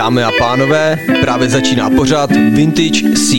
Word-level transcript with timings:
Dámy 0.00 0.24
a 0.24 0.30
pánové, 0.38 0.98
právě 1.20 1.48
začíná 1.48 1.90
pořád 1.90 2.30
Vintage 2.32 3.00
C. 3.16 3.36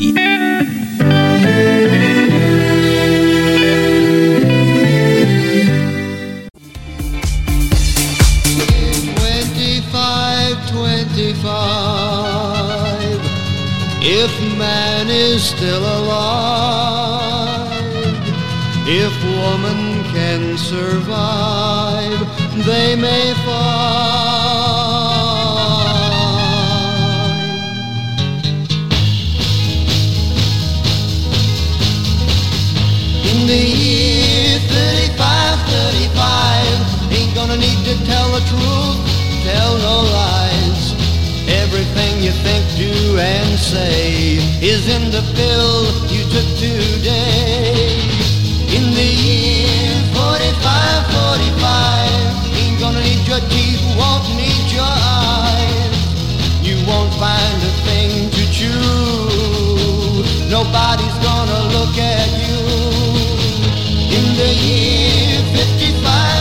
If 14.04 14.58
man 14.58 15.10
is 15.10 15.44
still 15.44 15.86
alive, 15.86 16.12
if 18.88 19.24
woman 19.24 20.04
can 20.14 20.58
survive, 20.58 22.28
they 22.66 22.96
may 22.96 23.34
find. 23.34 24.41
Gonna 37.92 38.06
tell 38.06 38.32
the 38.32 38.40
truth, 38.48 39.44
tell 39.44 39.78
no 39.78 40.02
lies. 40.14 40.94
Everything 41.48 42.24
you 42.24 42.32
think, 42.32 42.64
do, 42.78 43.18
and 43.20 43.60
say 43.60 44.38
is 44.62 44.88
in 44.88 45.12
the 45.12 45.22
pill 45.36 45.92
you 46.08 46.24
took 46.32 46.48
today. 46.58 48.00
In 48.72 48.94
the 48.94 49.10
year 49.28 49.92
45, 50.16 51.04
45, 51.36 52.56
ain't 52.56 52.80
gonna 52.80 53.02
need 53.02 53.28
your 53.28 53.42
teeth, 53.50 53.82
won't 53.98 54.24
need 54.40 54.72
your 54.72 54.88
eyes. 54.88 55.92
You 56.64 56.76
won't 56.88 57.14
find 57.16 57.58
a 57.60 57.74
thing 57.88 58.30
to 58.32 58.44
chew. 58.52 60.24
Nobody's 60.50 61.18
gonna 61.28 61.62
look 61.76 61.98
at 61.98 62.30
you. 62.40 62.62
In 64.18 64.26
the 64.38 64.52
year 64.64 65.42
55, 65.56 65.82
55, 65.82 66.41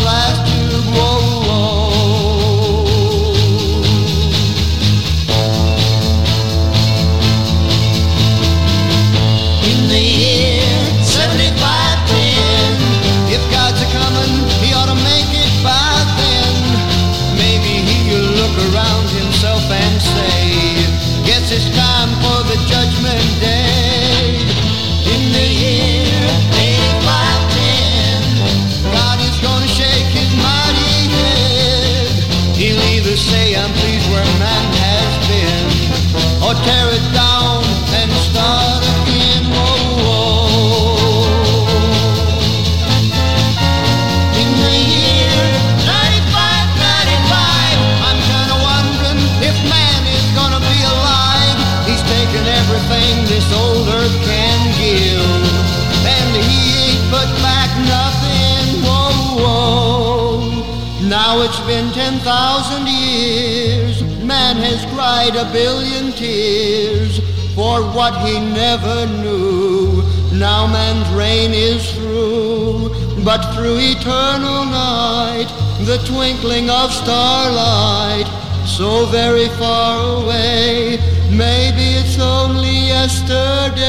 billion 65.51 66.11
tears 66.13 67.19
for 67.55 67.81
what 67.95 68.15
he 68.25 68.39
never 68.39 69.05
knew. 69.21 70.01
Now 70.33 70.65
man's 70.67 71.09
reign 71.13 71.51
is 71.53 71.91
through, 71.93 72.89
but 73.23 73.41
through 73.53 73.77
eternal 73.79 74.65
night, 74.65 75.49
the 75.81 75.97
twinkling 76.05 76.69
of 76.69 76.91
starlight, 76.91 78.27
so 78.65 79.05
very 79.07 79.49
far 79.59 80.23
away, 80.23 80.97
maybe 81.29 81.99
it's 81.99 82.19
only 82.19 82.87
yesterday. 82.87 83.81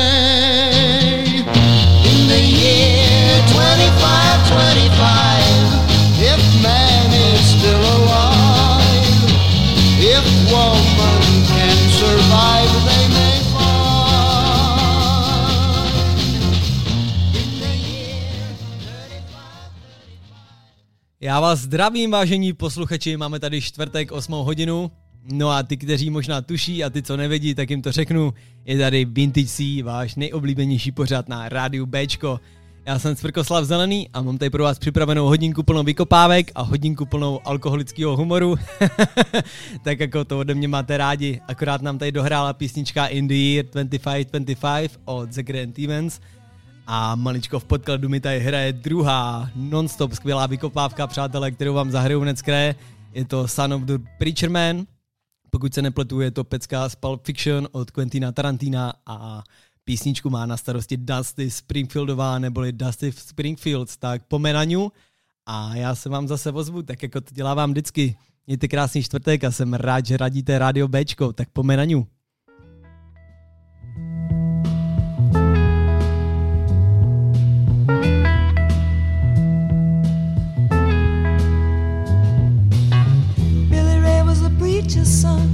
In 2.10 2.28
the 2.28 2.40
year 2.40 3.42
25, 3.54 5.41
Já 21.24 21.40
vás 21.40 21.58
zdravím, 21.58 22.10
vážení 22.10 22.52
posluchači, 22.52 23.16
máme 23.16 23.40
tady 23.40 23.60
čtvrtek 23.60 24.12
8 24.12 24.32
hodinu. 24.32 24.90
No 25.32 25.50
a 25.50 25.62
ty, 25.62 25.76
kteří 25.76 26.10
možná 26.10 26.42
tuší 26.42 26.84
a 26.84 26.90
ty, 26.90 27.02
co 27.02 27.16
nevědí, 27.16 27.54
tak 27.54 27.70
jim 27.70 27.82
to 27.82 27.92
řeknu. 27.92 28.34
Je 28.64 28.78
tady 28.78 29.04
Vintage 29.04 29.46
C, 29.46 29.82
váš 29.82 30.14
nejoblíbenější 30.14 30.92
pořad 30.92 31.28
na 31.28 31.48
rádiu 31.48 31.86
Bčko. 31.86 32.40
Já 32.86 32.98
jsem 32.98 33.16
Cvrkoslav 33.16 33.64
Zelený 33.64 34.08
a 34.12 34.22
mám 34.22 34.38
tady 34.38 34.50
pro 34.50 34.62
vás 34.62 34.78
připravenou 34.78 35.26
hodinku 35.26 35.62
plnou 35.62 35.82
vykopávek 35.82 36.52
a 36.54 36.62
hodinku 36.62 37.06
plnou 37.06 37.40
alkoholického 37.44 38.16
humoru. 38.16 38.56
tak 39.84 40.00
jako 40.00 40.24
to 40.24 40.38
ode 40.38 40.54
mě 40.54 40.68
máte 40.68 40.96
rádi. 40.96 41.40
Akorát 41.48 41.82
nám 41.82 41.98
tady 41.98 42.12
dohrála 42.12 42.52
písnička 42.52 43.06
In 43.06 43.28
the 43.28 43.34
Year 43.34 43.66
2525 43.66 45.00
od 45.04 45.28
The 45.28 45.42
Grand 45.42 45.78
Events. 45.78 46.20
A 46.86 47.14
maličko 47.14 47.58
v 47.58 47.64
podkladu 47.64 48.08
mi 48.08 48.20
tady 48.20 48.40
hraje 48.40 48.72
druhá 48.72 49.50
non-stop 49.54 50.12
skvělá 50.12 50.46
vykopávka, 50.46 51.06
přátelé, 51.06 51.50
kterou 51.50 51.74
vám 51.74 51.90
zahraju 51.90 52.20
hned 52.20 52.42
kraje. 52.42 52.74
Je 53.14 53.24
to 53.24 53.48
Son 53.48 53.74
of 53.74 53.82
the 53.82 53.98
Preacher 54.18 54.50
Man. 54.50 54.86
Pokud 55.50 55.74
se 55.74 55.82
nepletu, 55.82 56.20
je 56.20 56.30
to 56.30 56.44
pecka 56.44 56.88
z 56.88 56.94
Pulp 56.94 57.24
Fiction 57.24 57.68
od 57.72 57.90
Quentina 57.90 58.32
Tarantina 58.32 58.92
a 59.06 59.42
písničku 59.84 60.30
má 60.30 60.46
na 60.46 60.56
starosti 60.56 60.96
Dusty 60.96 61.50
Springfieldová 61.50 62.38
neboli 62.38 62.72
Dusty 62.72 63.12
Springfields, 63.12 63.96
tak 63.96 64.22
po 64.28 64.38
Menaňu 64.38 64.92
a 65.46 65.76
já 65.76 65.94
se 65.94 66.08
vám 66.08 66.28
zase 66.28 66.52
ozvu, 66.52 66.82
tak 66.82 67.02
jako 67.02 67.20
to 67.20 67.34
dělávám 67.34 67.70
vždycky. 67.70 68.16
Mějte 68.46 68.68
krásný 68.68 69.02
čtvrtek 69.02 69.44
a 69.44 69.50
jsem 69.50 69.74
rád, 69.74 70.06
že 70.06 70.16
radíte 70.16 70.58
Radio 70.58 70.88
Bčko, 70.88 71.32
tak 71.32 71.48
po 71.52 71.62
a 84.42 84.50
preacher's 84.58 85.20
son, 85.20 85.51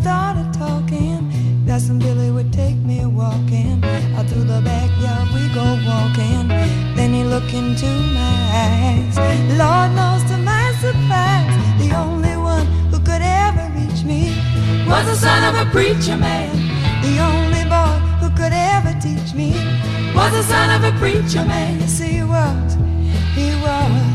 started 0.00 0.52
talking, 0.54 1.30
that's 1.66 1.88
when 1.88 1.98
Billy 1.98 2.30
would 2.30 2.52
take 2.52 2.76
me 2.76 3.04
walking. 3.04 3.84
Out 4.16 4.26
through 4.26 4.44
the 4.44 4.60
backyard 4.62 5.28
we 5.34 5.42
go 5.54 5.66
walking. 5.86 6.48
Then 6.96 7.12
he 7.12 7.22
looked 7.24 7.52
into 7.52 7.86
my 8.18 8.36
eyes. 8.64 9.16
Lord 9.60 9.90
knows 9.98 10.22
to 10.30 10.36
my 10.38 10.72
surprise, 10.80 11.52
the 11.82 11.94
only 11.96 12.36
one 12.36 12.66
who 12.90 12.98
could 13.00 13.22
ever 13.22 13.64
reach 13.78 14.02
me 14.04 14.22
was 14.88 15.04
the 15.06 15.16
son 15.16 15.40
of 15.48 15.66
a 15.66 15.70
preacher 15.70 16.16
man. 16.16 16.50
The 17.02 17.18
only 17.30 17.64
boy 17.74 17.94
who 18.20 18.28
could 18.30 18.54
ever 18.54 18.92
teach 19.00 19.34
me 19.34 19.50
was 20.14 20.32
the 20.32 20.42
son 20.42 20.68
of 20.76 20.94
a 20.94 20.96
preacher 20.98 21.44
man. 21.44 21.78
Yes, 21.80 21.98
he 21.98 22.22
was. 22.22 22.74
He 23.34 23.48
was. 23.62 24.09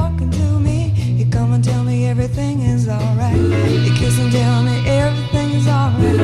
talking 0.00 0.30
to 0.30 0.48
me. 0.66 0.78
You 1.18 1.26
come 1.36 1.52
and 1.52 1.62
tell 1.62 1.84
me 1.84 1.96
everything 2.06 2.60
is 2.60 2.88
alright. 2.88 3.36
You 3.84 3.92
kiss 4.00 4.18
and 4.22 4.32
tell 4.32 4.62
me 4.68 4.76
everything 5.02 5.48
is 5.58 5.66
alright. 5.68 6.18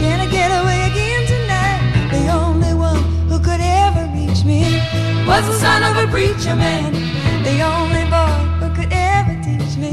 Can 0.00 0.16
I 0.24 0.28
get 0.38 0.50
away 0.60 0.80
again 0.90 1.22
tonight? 1.34 1.80
The 2.16 2.24
only 2.42 2.74
one 2.88 3.02
who 3.30 3.38
could 3.46 3.62
ever 3.84 4.04
reach 4.18 4.40
me 4.44 4.62
was 5.30 5.42
the 5.50 5.58
son 5.64 5.80
of 5.88 5.94
a 6.04 6.06
preacher 6.14 6.56
man. 6.64 6.90
The 7.48 7.56
only 7.74 8.04
boy 8.14 8.36
who 8.60 8.68
could 8.76 8.92
ever 8.92 9.34
teach 9.46 9.74
me 9.84 9.92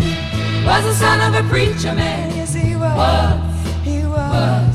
was 0.67 0.83
the 0.89 0.95
son 1.03 1.17
of 1.27 1.31
a 1.41 1.43
preacher 1.53 1.93
man. 2.01 2.25
Yes, 2.35 2.53
he 2.53 2.75
was. 2.75 2.95
was. 3.01 3.39
He 3.87 3.97
was. 4.15 4.33
was. 4.35 4.68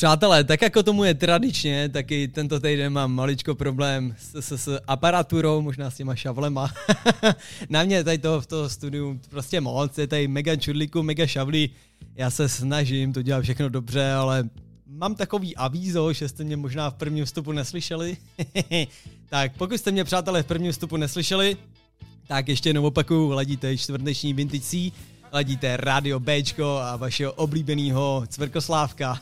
Přátelé, 0.00 0.44
tak 0.44 0.62
jako 0.62 0.82
tomu 0.82 1.04
je 1.04 1.14
tradičně, 1.14 1.88
taky 1.88 2.28
tento 2.28 2.60
týden 2.60 2.92
mám 2.92 3.12
maličko 3.12 3.54
problém 3.54 4.14
s, 4.18 4.34
s, 4.34 4.52
s 4.52 4.80
aparaturou, 4.86 5.62
možná 5.62 5.90
s 5.90 5.96
těma 5.96 6.14
šavlema. 6.14 6.72
Na 7.68 7.84
mě 7.84 8.04
tady 8.04 8.18
to 8.18 8.40
v 8.40 8.46
toho 8.46 8.68
studiu 8.68 9.20
prostě 9.30 9.60
moc, 9.60 9.98
je 9.98 10.06
tady 10.06 10.28
mega 10.28 10.56
čudlíku, 10.56 11.02
mega 11.02 11.26
šavlí. 11.26 11.70
Já 12.14 12.30
se 12.30 12.48
snažím 12.48 13.12
to 13.12 13.22
dělat 13.22 13.42
všechno 13.42 13.68
dobře, 13.68 14.12
ale 14.12 14.48
mám 14.86 15.14
takový 15.14 15.56
avízo, 15.56 16.12
že 16.12 16.28
jste 16.28 16.44
mě 16.44 16.56
možná 16.56 16.90
v 16.90 16.94
prvním 16.94 17.24
vstupu 17.24 17.52
neslyšeli. 17.52 18.16
tak 19.28 19.52
pokud 19.56 19.78
jste 19.78 19.90
mě, 19.90 20.04
přátelé, 20.04 20.42
v 20.42 20.46
prvním 20.46 20.72
vstupu 20.72 20.96
neslyšeli, 20.96 21.56
tak 22.26 22.48
ještě 22.48 22.68
jenom 22.68 22.84
opakuju, 22.84 23.30
ladíte 23.30 23.76
čtvrteční 23.76 24.34
Vintage 24.34 24.90
ladíte 25.32 25.76
Radio 25.76 26.20
Bčko 26.20 26.78
a 26.78 26.96
vašeho 26.96 27.32
oblíbeného 27.32 28.24
Cvrkoslávka. 28.28 29.20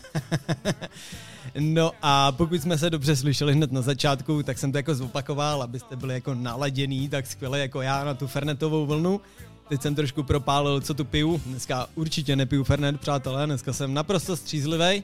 no 1.58 1.92
a 2.02 2.32
pokud 2.32 2.62
jsme 2.62 2.78
se 2.78 2.90
dobře 2.90 3.16
slyšeli 3.16 3.52
hned 3.52 3.72
na 3.72 3.82
začátku, 3.82 4.42
tak 4.42 4.58
jsem 4.58 4.72
to 4.72 4.78
jako 4.78 4.94
zopakoval, 4.94 5.62
abyste 5.62 5.96
byli 5.96 6.14
jako 6.14 6.34
naladěný 6.34 7.08
tak 7.08 7.26
skvěle 7.26 7.58
jako 7.58 7.82
já 7.82 8.04
na 8.04 8.14
tu 8.14 8.26
fernetovou 8.26 8.86
vlnu. 8.86 9.20
Teď 9.68 9.82
jsem 9.82 9.94
trošku 9.94 10.22
propálil, 10.22 10.80
co 10.80 10.94
tu 10.94 11.04
piju. 11.04 11.42
Dneska 11.46 11.86
určitě 11.94 12.36
nepiju 12.36 12.64
fernet, 12.64 13.00
přátelé, 13.00 13.46
dneska 13.46 13.72
jsem 13.72 13.94
naprosto 13.94 14.36
střízlivý. 14.36 15.02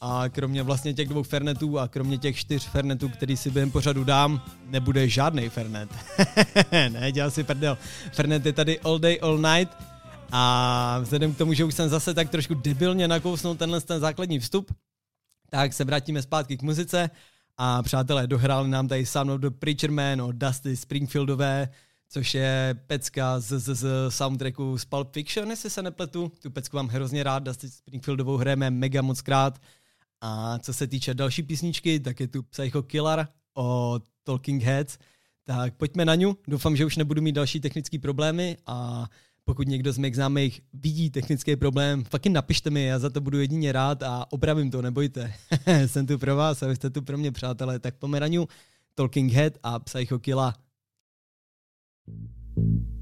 A 0.00 0.24
kromě 0.28 0.62
vlastně 0.62 0.94
těch 0.94 1.08
dvou 1.08 1.22
fernetů 1.22 1.78
a 1.78 1.88
kromě 1.88 2.18
těch 2.18 2.36
čtyř 2.36 2.66
fernetů, 2.66 3.08
který 3.08 3.36
si 3.36 3.50
během 3.50 3.70
pořadu 3.70 4.04
dám, 4.04 4.42
nebude 4.66 5.08
žádný 5.08 5.48
fernet. 5.48 5.90
ne, 6.72 7.12
dělám 7.12 7.30
si 7.30 7.44
prdel. 7.44 7.78
Fernet 8.12 8.46
je 8.46 8.52
tady 8.52 8.80
all 8.80 8.98
day, 8.98 9.18
all 9.22 9.38
night. 9.38 9.87
A 10.32 10.98
vzhledem 11.02 11.34
k 11.34 11.38
tomu, 11.38 11.54
že 11.54 11.64
už 11.64 11.74
jsem 11.74 11.88
zase 11.88 12.14
tak 12.14 12.30
trošku 12.30 12.54
debilně 12.54 13.08
nakousnul 13.08 13.54
tenhle 13.54 13.80
ten 13.80 14.00
základní 14.00 14.38
vstup, 14.38 14.74
tak 15.50 15.72
se 15.72 15.84
vrátíme 15.84 16.22
zpátky 16.22 16.56
k 16.56 16.62
muzice. 16.62 17.10
A 17.56 17.82
přátelé, 17.82 18.26
dohráli 18.26 18.68
nám 18.68 18.88
tady 18.88 19.06
Sound 19.06 19.30
of 19.30 19.40
the 19.40 19.50
Preacher 19.50 19.90
Man 19.90 20.22
od 20.22 20.36
Dusty 20.36 20.76
Springfieldové, 20.76 21.68
což 22.08 22.34
je 22.34 22.80
pecka 22.86 23.40
z, 23.40 23.60
z, 23.60 23.74
z 23.74 23.86
soundtracku 24.08 24.78
z 24.78 24.84
Pulp 24.84 25.12
Fiction, 25.12 25.50
jestli 25.50 25.70
se 25.70 25.82
nepletu. 25.82 26.32
Tu 26.42 26.50
pecku 26.50 26.76
mám 26.76 26.88
hrozně 26.88 27.22
rád, 27.22 27.42
Dusty 27.42 27.70
Springfieldovou 27.70 28.36
hrajeme 28.36 28.70
mega 28.70 29.02
moc 29.02 29.20
krát. 29.20 29.58
A 30.20 30.58
co 30.58 30.72
se 30.74 30.86
týče 30.86 31.14
další 31.14 31.42
písničky, 31.42 32.00
tak 32.00 32.20
je 32.20 32.28
tu 32.28 32.42
Psycho 32.42 32.82
Killer 32.82 33.28
od 33.54 34.02
Talking 34.24 34.62
Heads. 34.62 34.98
Tak 35.44 35.74
pojďme 35.74 36.04
na 36.04 36.14
ňu. 36.14 36.36
Doufám, 36.48 36.76
že 36.76 36.84
už 36.84 36.96
nebudu 36.96 37.22
mít 37.22 37.32
další 37.32 37.60
technické 37.60 37.98
problémy 37.98 38.56
a 38.66 39.06
pokud 39.48 39.68
někdo 39.68 39.92
z 39.92 39.98
mých 39.98 40.14
známých 40.14 40.60
vidí 40.72 41.10
technický 41.10 41.56
problém, 41.56 42.04
fucking 42.04 42.34
napište 42.34 42.70
mi, 42.70 42.84
já 42.84 42.98
za 42.98 43.10
to 43.10 43.20
budu 43.20 43.40
jedině 43.40 43.72
rád 43.72 44.02
a 44.02 44.26
opravím 44.30 44.70
to, 44.70 44.82
nebojte. 44.82 45.34
Jsem 45.86 46.06
tu 46.06 46.18
pro 46.18 46.36
vás 46.36 46.62
a 46.62 46.66
vy 46.66 46.76
jste 46.76 46.90
tu 46.90 47.02
pro 47.02 47.18
mě, 47.18 47.32
přátelé. 47.32 47.78
Tak 47.78 47.94
pojďme 47.94 48.20
na 48.20 48.26
ňu. 48.26 48.48
Talking 48.94 49.32
Head 49.32 49.52
a 49.62 49.78
Psycho 49.78 50.18
Killa. 50.18 50.54
I 52.08 52.97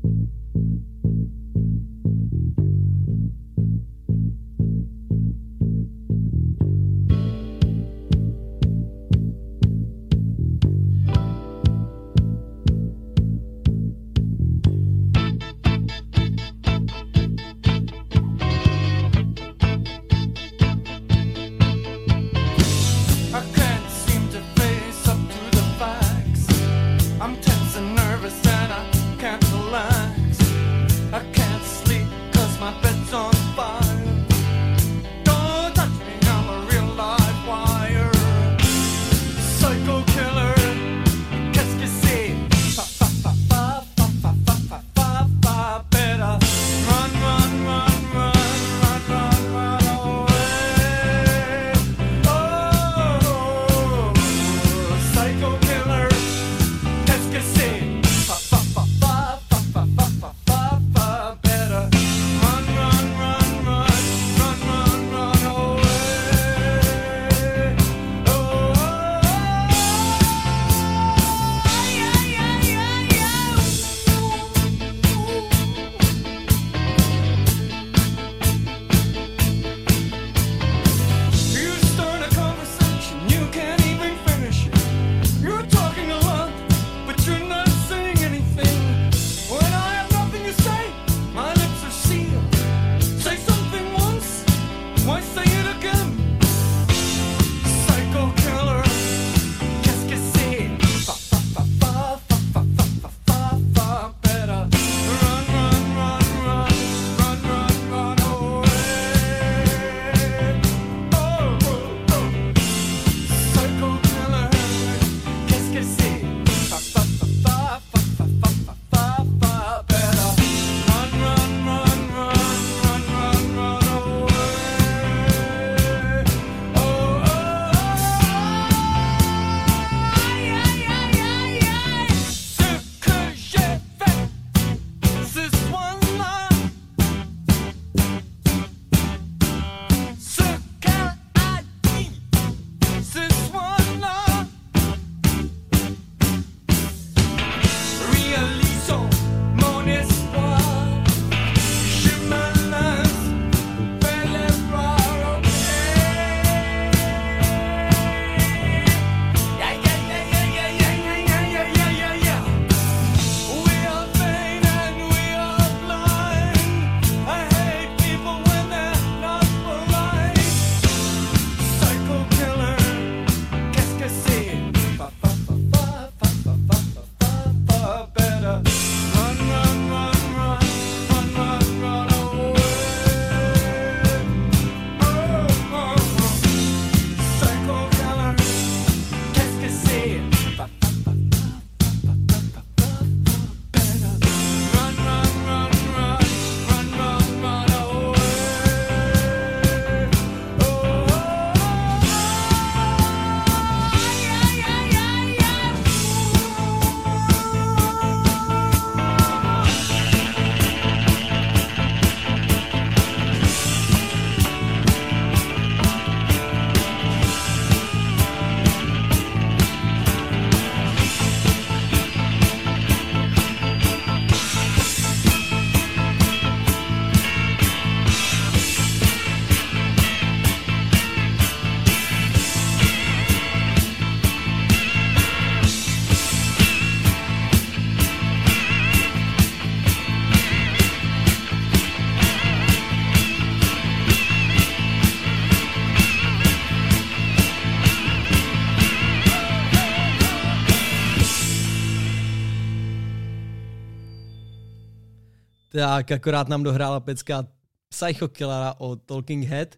tak 255.76 256.12
akorát 256.12 256.48
nám 256.48 256.62
dohrála 256.62 257.00
pecka 257.00 257.46
Psycho 257.88 258.28
Killera 258.28 258.74
od 258.78 259.02
Talking 259.02 259.46
Head 259.46 259.68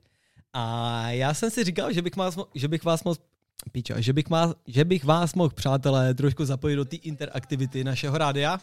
a 0.52 1.02
já 1.11 1.35
jsem 1.35 1.50
si 1.50 1.64
říkal, 1.64 1.93
že 1.93 2.02
bych 2.02 2.17
vás, 2.17 2.38
že 2.55 2.69
bych 2.69 2.85
vás 2.85 3.05
mohl 3.05 3.17
Pičo, 3.73 3.95
že 3.99 4.12
bych, 4.12 4.28
má, 4.28 4.55
že 4.67 4.85
bych 4.85 5.05
vás 5.05 5.35
mohl, 5.35 5.55
přátelé, 5.55 6.14
trošku 6.14 6.45
zapojit 6.45 6.76
do 6.76 6.85
té 6.85 6.97
interaktivity 6.97 7.85
našeho 7.85 8.19
rádia. 8.19 8.61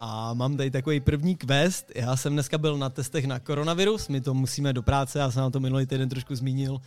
A 0.00 0.34
mám 0.34 0.56
tady 0.56 0.70
takový 0.70 1.00
první 1.00 1.36
quest. 1.36 1.92
Já 1.94 2.16
jsem 2.16 2.32
dneska 2.32 2.58
byl 2.58 2.78
na 2.78 2.90
testech 2.90 3.26
na 3.26 3.38
koronavirus, 3.38 4.08
my 4.08 4.20
to 4.20 4.34
musíme 4.34 4.72
do 4.72 4.82
práce, 4.82 5.18
já 5.18 5.30
jsem 5.30 5.42
na 5.42 5.50
to 5.50 5.60
minulý 5.60 5.86
týden 5.86 6.08
trošku 6.08 6.34
zmínil. 6.34 6.80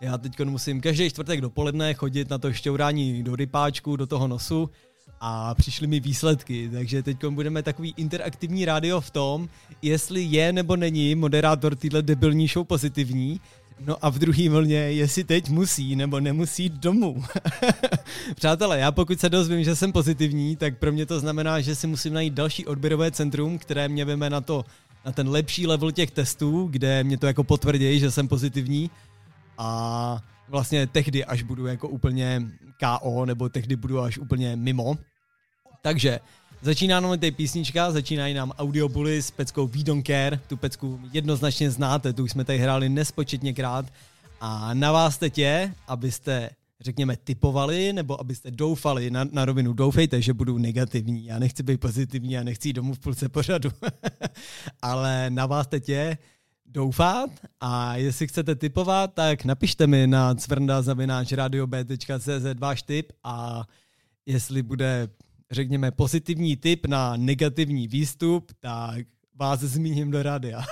Já 0.00 0.18
teď 0.18 0.40
musím 0.44 0.80
každý 0.80 1.10
čtvrtek 1.10 1.40
dopoledne 1.40 1.94
chodit 1.94 2.30
na 2.30 2.38
to 2.38 2.52
šťourání 2.52 3.22
do 3.22 3.36
rypáčku, 3.36 3.96
do 3.96 4.06
toho 4.06 4.28
nosu 4.28 4.70
a 5.24 5.54
přišly 5.54 5.86
mi 5.86 6.00
výsledky, 6.00 6.70
takže 6.72 7.02
teď 7.02 7.24
budeme 7.26 7.62
takový 7.62 7.94
interaktivní 7.96 8.64
rádio 8.64 9.00
v 9.00 9.10
tom, 9.10 9.48
jestli 9.82 10.22
je 10.22 10.52
nebo 10.52 10.76
není 10.76 11.14
moderátor 11.14 11.76
téhle 11.76 12.02
debilní 12.02 12.48
show 12.48 12.66
pozitivní, 12.66 13.40
no 13.86 13.96
a 14.02 14.10
v 14.10 14.18
druhé 14.18 14.48
vlně, 14.48 14.76
jestli 14.76 15.24
teď 15.24 15.48
musí 15.48 15.96
nebo 15.96 16.20
nemusí 16.20 16.62
jít 16.62 16.72
domů. 16.72 17.24
Přátelé, 18.34 18.78
já 18.78 18.92
pokud 18.92 19.20
se 19.20 19.28
dozvím, 19.28 19.64
že 19.64 19.76
jsem 19.76 19.92
pozitivní, 19.92 20.56
tak 20.56 20.78
pro 20.78 20.92
mě 20.92 21.06
to 21.06 21.20
znamená, 21.20 21.60
že 21.60 21.74
si 21.74 21.86
musím 21.86 22.14
najít 22.14 22.34
další 22.34 22.66
odběrové 22.66 23.10
centrum, 23.10 23.58
které 23.58 23.88
mě 23.88 24.04
veme 24.04 24.30
na 24.30 24.40
to, 24.40 24.64
na 25.06 25.12
ten 25.12 25.28
lepší 25.28 25.66
level 25.66 25.92
těch 25.92 26.10
testů, 26.10 26.68
kde 26.70 27.04
mě 27.04 27.18
to 27.18 27.26
jako 27.26 27.44
potvrdí, 27.44 28.00
že 28.00 28.10
jsem 28.10 28.28
pozitivní 28.28 28.90
a 29.58 30.20
vlastně 30.48 30.86
tehdy, 30.86 31.24
až 31.24 31.42
budu 31.42 31.66
jako 31.66 31.88
úplně 31.88 32.42
KO, 32.80 33.26
nebo 33.26 33.48
tehdy 33.48 33.76
budu 33.76 34.00
až 34.00 34.18
úplně 34.18 34.56
mimo. 34.56 34.98
Takže 35.82 36.20
začíná 36.62 37.00
nám 37.00 37.10
tady 37.10 37.30
písnička, 37.30 37.90
začínají 37.90 38.34
nám 38.34 38.50
Audiobully 38.50 39.22
s 39.22 39.30
peckou 39.30 39.66
We 39.66 39.84
Don't 39.84 40.06
Care, 40.06 40.40
tu 40.46 40.56
pecku 40.56 41.00
jednoznačně 41.12 41.70
znáte, 41.70 42.12
tu 42.12 42.24
už 42.24 42.30
jsme 42.30 42.44
tady 42.44 42.58
hráli 42.58 42.88
nespočetněkrát 42.88 43.86
a 44.40 44.74
na 44.74 44.92
vás 44.92 45.18
teď 45.18 45.38
je, 45.38 45.74
abyste 45.88 46.50
řekněme 46.80 47.16
typovali, 47.16 47.92
nebo 47.92 48.20
abyste 48.20 48.50
doufali, 48.50 49.10
na, 49.10 49.24
na 49.32 49.44
rovinu. 49.44 49.72
Doufejte, 49.72 50.22
že 50.22 50.34
budu 50.34 50.58
negativní, 50.58 51.26
já 51.26 51.38
nechci 51.38 51.62
být 51.62 51.80
pozitivní, 51.80 52.32
já 52.32 52.42
nechci 52.42 52.68
jít 52.68 52.72
domů 52.72 52.94
v 52.94 52.98
půlce 52.98 53.28
pořadu, 53.28 53.70
ale 54.82 55.30
na 55.30 55.46
vás 55.46 55.66
teď 55.66 55.88
je 55.88 56.18
doufat. 56.66 57.30
A 57.60 57.96
jestli 57.96 58.26
chcete 58.26 58.54
typovat, 58.54 59.14
tak 59.14 59.44
napište 59.44 59.86
mi 59.86 60.06
na 60.06 60.34
cvrnda.radiob.cz 60.34 62.58
váš 62.58 62.82
tip 62.82 63.12
a 63.24 63.64
jestli 64.26 64.62
bude, 64.62 65.08
řekněme, 65.52 65.90
pozitivní 65.90 66.56
tip 66.56 66.86
na 66.86 67.16
negativní 67.16 67.88
výstup, 67.88 68.52
tak 68.60 69.06
vás 69.34 69.60
zmíním 69.60 70.10
do 70.10 70.22
rádia. 70.22 70.62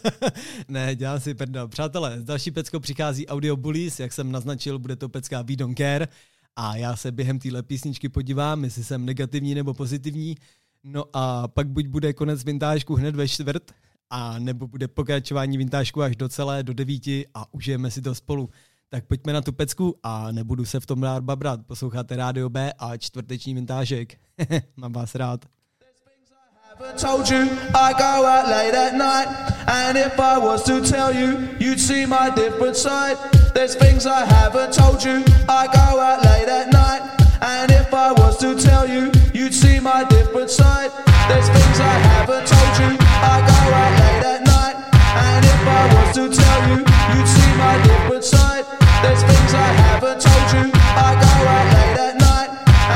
ne, 0.68 0.96
dělám 0.96 1.20
si 1.20 1.34
prdel. 1.34 1.68
Přátelé, 1.68 2.18
další 2.22 2.50
peckou 2.50 2.80
přichází 2.80 3.26
Audio 3.26 3.56
Bullies, 3.56 4.00
jak 4.00 4.12
jsem 4.12 4.32
naznačil, 4.32 4.78
bude 4.78 4.96
to 4.96 5.08
pecka 5.08 5.42
We 5.42 5.56
Don't 5.56 5.78
Care 5.78 6.08
a 6.56 6.76
já 6.76 6.96
se 6.96 7.12
během 7.12 7.38
téhle 7.38 7.62
písničky 7.62 8.08
podívám, 8.08 8.64
jestli 8.64 8.84
jsem 8.84 9.04
negativní 9.04 9.54
nebo 9.54 9.74
pozitivní. 9.74 10.36
No 10.84 11.04
a 11.12 11.48
pak 11.48 11.68
buď 11.68 11.86
bude 11.86 12.12
konec 12.12 12.44
vintážku 12.44 12.94
hned 12.94 13.16
ve 13.16 13.28
čtvrt, 13.28 13.72
a 14.10 14.38
nebo 14.38 14.68
bude 14.68 14.88
pokračování 14.88 15.58
vintážku 15.58 16.02
až 16.02 16.16
do 16.16 16.28
celé, 16.28 16.62
do 16.62 16.74
devíti 16.74 17.26
a 17.34 17.54
užijeme 17.54 17.90
si 17.90 18.02
to 18.02 18.14
spolu. 18.14 18.50
Tak 18.94 19.04
pojďme 19.04 19.32
na 19.32 19.40
tu 19.42 19.52
pecku 19.52 19.98
a 20.02 20.30
nebudu 20.32 20.64
se 20.64 20.80
v 20.80 20.86
tom 20.86 21.02
rád 21.02 21.24
babrat. 21.24 21.60
Posloucháte 21.66 22.16
Rádio 22.16 22.48
B 22.48 22.72
a 22.78 22.96
čtvrteční 22.96 23.54
vintážek. 23.54 24.14
Mám 24.76 24.92
vás 24.92 25.14
rád. 25.14 25.40
told 26.96 27.30
you 27.30 27.42
I 27.74 27.92
go 27.92 28.26
out 28.26 28.46
late 28.48 28.74
at 28.74 28.94
night 28.94 29.28
And 29.66 29.98
if 29.98 30.18
I 30.18 30.38
was 30.38 30.62
to 30.64 30.80
tell 30.80 31.12
you 31.12 31.48
You'd 31.58 31.80
see 31.80 32.06
my 32.06 32.30
different 32.30 32.76
side 32.76 33.16
There's 33.54 33.74
things 33.74 34.06
I 34.06 34.24
haven't 34.26 34.74
told 34.74 35.04
you 35.04 35.22
I 35.48 35.66
go 35.66 36.00
out 36.00 36.24
late 36.24 36.48
at 36.48 36.72
night 36.72 37.02
And 37.40 37.70
if 37.70 37.94
I 37.94 38.12
was 38.12 38.38
to 38.38 38.54
tell 38.54 38.86
you 38.88 39.10
You'd 39.32 39.54
see 39.54 39.80
my 39.80 40.04
different 40.04 40.50
side 40.50 40.90
There's 41.28 41.48
things 41.48 41.78
I 41.80 41.94
haven't 42.10 42.46
told 42.46 42.74
you 42.78 42.90
I 43.22 43.36
go 43.52 43.60
out 43.82 43.94
late 44.02 44.24
at 44.34 44.42
night 44.46 44.76
And 45.14 45.44
if 45.44 45.62
I 45.66 45.82
was 45.94 46.08
to 46.14 46.42
tell 46.42 46.60
you 46.68 46.78
You'd 47.10 47.28
see 47.28 47.50
my 47.58 47.74
different 47.82 48.03
side 48.22 48.64
There's 49.02 49.22
things 49.22 49.54
I 49.54 49.70
haven't 49.82 50.20
told 50.20 50.46
you. 50.54 50.70
I 50.70 51.10
go 51.18 51.32
out 51.50 51.66
late 51.74 51.98
at 52.06 52.14
night 52.20 52.50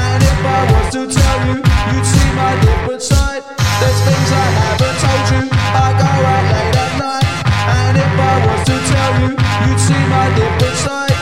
And 0.05 0.23
if 0.23 0.39
I 0.47 0.61
was 0.71 0.87
to 0.95 1.03
tell 1.11 1.39
you 1.49 1.59
You'd 1.59 2.07
see 2.07 2.31
my 2.37 2.55
different 2.61 3.03
side. 3.03 3.43
There's 3.81 4.01
things 4.07 4.31
I 4.31 4.47
haven't 4.63 4.99
told 5.03 5.25
you. 5.35 5.43
I 5.51 5.89
go 5.99 6.11
out 6.33 6.45
late 6.55 6.77
at 6.85 6.93
night 7.03 7.27
And 7.67 7.95
if 7.99 8.15
I 8.31 8.35
was 8.47 8.61
to 8.69 8.77
tell 8.93 9.13
you 9.23 9.31
You'd 9.65 9.81
see 9.81 10.03
my 10.07 10.27
different 10.39 10.77
side. 10.87 11.19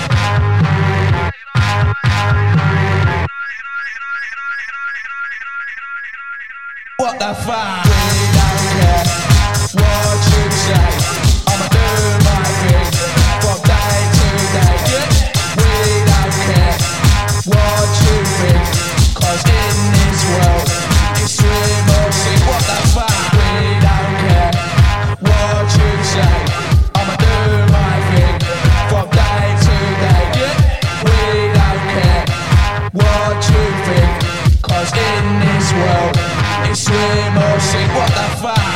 What 6.98 7.18
the 7.18 7.32
fuck? 7.46 7.86
What 9.74 10.18
you 10.32 10.50
say. 10.50 10.95
It's 36.76 36.84
swim 36.84 37.38
or 37.38 37.60
sink. 37.60 37.90
What 37.94 38.08
the 38.10 38.36
fuck? 38.42 38.75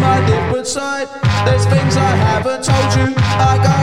My 0.00 0.18
different 0.26 0.66
side. 0.66 1.08
There's 1.44 1.66
things 1.66 1.96
I 1.96 2.12
haven't 2.26 2.64
told 2.64 2.90
you. 2.96 3.14
I 3.16 3.52
go 3.62 3.79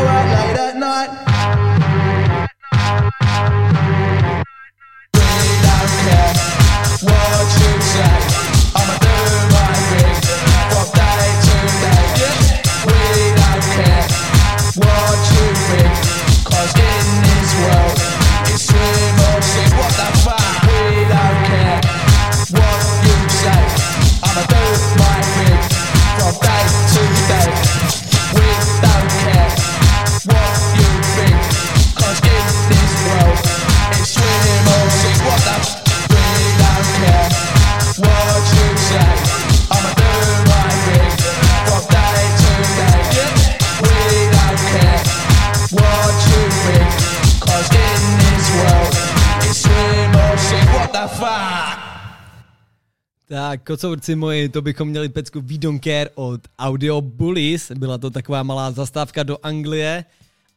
Tak, 53.38 53.64
kocourci 53.64 54.16
moji, 54.16 54.50
to 54.50 54.62
bychom 54.62 54.88
měli 54.88 55.10
pecku 55.10 55.42
We 55.42 55.58
Don't 55.58 55.84
Care 55.84 56.10
od 56.16 56.42
Audio 56.60 57.02
Bullies. 57.02 57.72
Byla 57.72 57.98
to 57.98 58.10
taková 58.10 58.44
malá 58.44 58.72
zastávka 58.72 59.24
do 59.24 59.38
Anglie. 59.44 60.06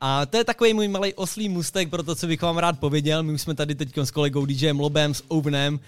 A 0.00 0.26
to 0.26 0.36
je 0.36 0.44
takový 0.44 0.74
můj 0.74 0.88
malý 0.88 1.14
oslý 1.14 1.48
mustek 1.48 1.90
pro 1.90 2.02
to, 2.02 2.14
co 2.14 2.26
bych 2.26 2.42
vám 2.42 2.58
rád 2.58 2.78
pověděl. 2.78 3.22
My 3.22 3.32
už 3.32 3.42
jsme 3.42 3.54
tady 3.54 3.74
teď 3.74 3.98
s 3.98 4.10
kolegou 4.10 4.46
DJem 4.46 4.80
Lobem 4.80 5.14
s 5.14 5.24
Ovenem 5.28 5.80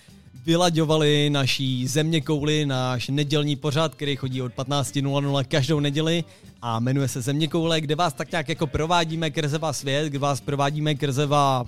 vylaďovali 0.46 1.30
naší 1.30 1.86
země 1.86 2.20
kouli, 2.20 2.66
náš 2.66 3.08
nedělní 3.08 3.56
pořad, 3.56 3.94
který 3.94 4.16
chodí 4.16 4.42
od 4.42 4.52
15.00 4.52 5.44
každou 5.44 5.80
neděli 5.80 6.24
a 6.62 6.80
jmenuje 6.80 7.08
se 7.08 7.20
Země 7.20 7.48
koule, 7.48 7.80
kde 7.80 7.94
vás 7.94 8.14
tak 8.14 8.32
nějak 8.32 8.48
jako 8.48 8.66
provádíme 8.66 9.30
krzeva 9.30 9.72
svět, 9.72 10.08
kde 10.08 10.18
vás 10.18 10.40
provádíme 10.40 10.94
krzeva 10.94 11.64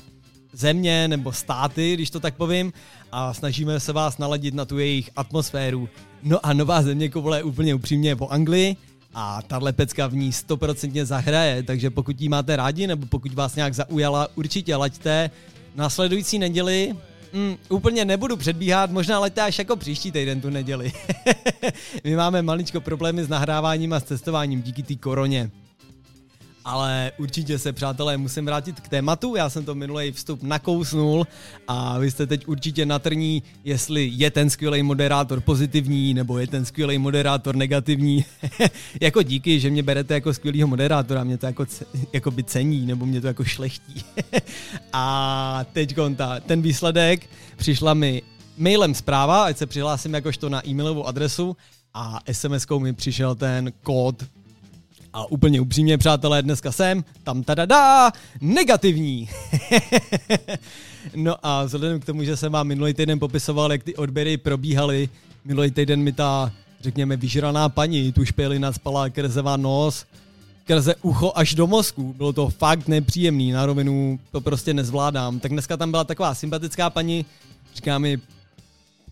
země 0.54 1.08
nebo 1.08 1.32
státy, 1.32 1.94
když 1.94 2.10
to 2.10 2.20
tak 2.20 2.34
povím, 2.34 2.72
a 3.12 3.34
snažíme 3.34 3.80
se 3.80 3.92
vás 3.92 4.18
naladit 4.18 4.54
na 4.54 4.64
tu 4.64 4.78
jejich 4.78 5.10
atmosféru. 5.16 5.88
No 6.22 6.46
a 6.46 6.52
nová 6.52 6.82
země 6.82 7.08
koule 7.08 7.42
úplně 7.42 7.74
upřímně 7.74 8.16
po 8.16 8.28
Anglii 8.28 8.76
a 9.14 9.42
tahle 9.42 9.72
pecka 9.72 10.06
v 10.06 10.14
ní 10.14 10.32
stoprocentně 10.32 11.06
zahraje, 11.06 11.62
takže 11.62 11.90
pokud 11.90 12.20
ji 12.20 12.28
máte 12.28 12.56
rádi 12.56 12.86
nebo 12.86 13.06
pokud 13.06 13.34
vás 13.34 13.56
nějak 13.56 13.74
zaujala, 13.74 14.28
určitě 14.34 14.76
laďte. 14.76 15.30
Následující 15.74 16.38
neděli 16.38 16.94
Mm, 17.34 17.56
úplně 17.68 18.04
nebudu 18.04 18.36
předbíhat, 18.36 18.90
možná 18.90 19.18
leďte 19.18 19.42
až 19.42 19.58
jako 19.58 19.76
příští 19.76 20.12
týden 20.12 20.40
tu 20.40 20.50
neděli. 20.50 20.92
My 22.04 22.16
máme 22.16 22.42
maličko 22.42 22.80
problémy 22.80 23.24
s 23.24 23.28
nahráváním 23.28 23.92
a 23.92 24.00
s 24.00 24.04
cestováním 24.04 24.62
díky 24.62 24.82
té 24.82 24.94
koroně. 24.94 25.50
Ale 26.64 27.12
určitě 27.18 27.58
se, 27.58 27.72
přátelé, 27.72 28.16
musím 28.16 28.46
vrátit 28.46 28.80
k 28.80 28.88
tématu. 28.88 29.36
Já 29.36 29.50
jsem 29.50 29.64
to 29.64 29.74
minulý 29.74 30.12
vstup 30.12 30.42
nakousnul 30.42 31.26
a 31.68 31.98
vy 31.98 32.10
jste 32.10 32.26
teď 32.26 32.48
určitě 32.48 32.86
natrní, 32.86 33.42
jestli 33.64 34.10
je 34.14 34.30
ten 34.30 34.50
skvělý 34.50 34.82
moderátor 34.82 35.40
pozitivní 35.40 36.14
nebo 36.14 36.38
je 36.38 36.46
ten 36.46 36.64
skvělý 36.64 36.98
moderátor 36.98 37.56
negativní. 37.56 38.24
jako 39.00 39.22
díky, 39.22 39.60
že 39.60 39.70
mě 39.70 39.82
berete 39.82 40.14
jako 40.14 40.34
skvělýho 40.34 40.68
moderátora, 40.68 41.24
mě 41.24 41.38
to 41.38 41.46
jako, 41.46 41.66
jako 42.12 42.30
by 42.30 42.44
cení 42.44 42.86
nebo 42.86 43.06
mě 43.06 43.20
to 43.20 43.26
jako 43.26 43.44
šlechtí. 43.44 44.04
a 44.92 45.64
teď 45.72 45.96
ta, 46.16 46.40
ten 46.40 46.62
výsledek 46.62 47.30
přišla 47.56 47.94
mi 47.94 48.22
mailem 48.56 48.94
zpráva, 48.94 49.44
ať 49.44 49.56
se 49.56 49.66
přihlásím 49.66 50.14
jakožto 50.14 50.48
na 50.48 50.68
e-mailovou 50.68 51.06
adresu 51.06 51.56
a 51.94 52.18
SMS-kou 52.32 52.80
mi 52.80 52.92
přišel 52.92 53.34
ten 53.34 53.72
kód 53.82 54.24
a 55.14 55.30
úplně 55.30 55.60
upřímně, 55.60 55.98
přátelé, 55.98 56.42
dneska 56.42 56.72
jsem 56.72 57.04
tam 57.24 57.42
tadadá, 57.42 58.12
negativní. 58.40 59.28
no 61.16 61.36
a 61.42 61.64
vzhledem 61.64 62.00
k 62.00 62.04
tomu, 62.04 62.24
že 62.24 62.36
jsem 62.36 62.52
vám 62.52 62.66
minulý 62.66 62.94
týden 62.94 63.18
popisoval, 63.18 63.72
jak 63.72 63.82
ty 63.82 63.96
odběry 63.96 64.36
probíhaly, 64.36 65.08
minulý 65.44 65.70
týden 65.70 66.02
mi 66.02 66.12
ta, 66.12 66.52
řekněme, 66.80 67.16
vyžraná 67.16 67.68
paní 67.68 68.12
tu 68.12 68.24
špělina 68.24 68.72
spala 68.72 69.08
krzeva 69.08 69.56
nos, 69.56 70.06
skrze 70.62 70.94
ucho 71.02 71.32
až 71.34 71.54
do 71.54 71.66
mozku. 71.66 72.12
Bylo 72.12 72.32
to 72.32 72.48
fakt 72.48 72.88
nepříjemný, 72.88 73.52
na 73.52 73.66
rovinu 73.66 74.18
to 74.32 74.40
prostě 74.40 74.74
nezvládám. 74.74 75.40
Tak 75.40 75.52
dneska 75.52 75.76
tam 75.76 75.90
byla 75.90 76.04
taková 76.04 76.34
sympatická 76.34 76.90
paní, 76.90 77.26
říká 77.74 77.98
mi, 77.98 78.18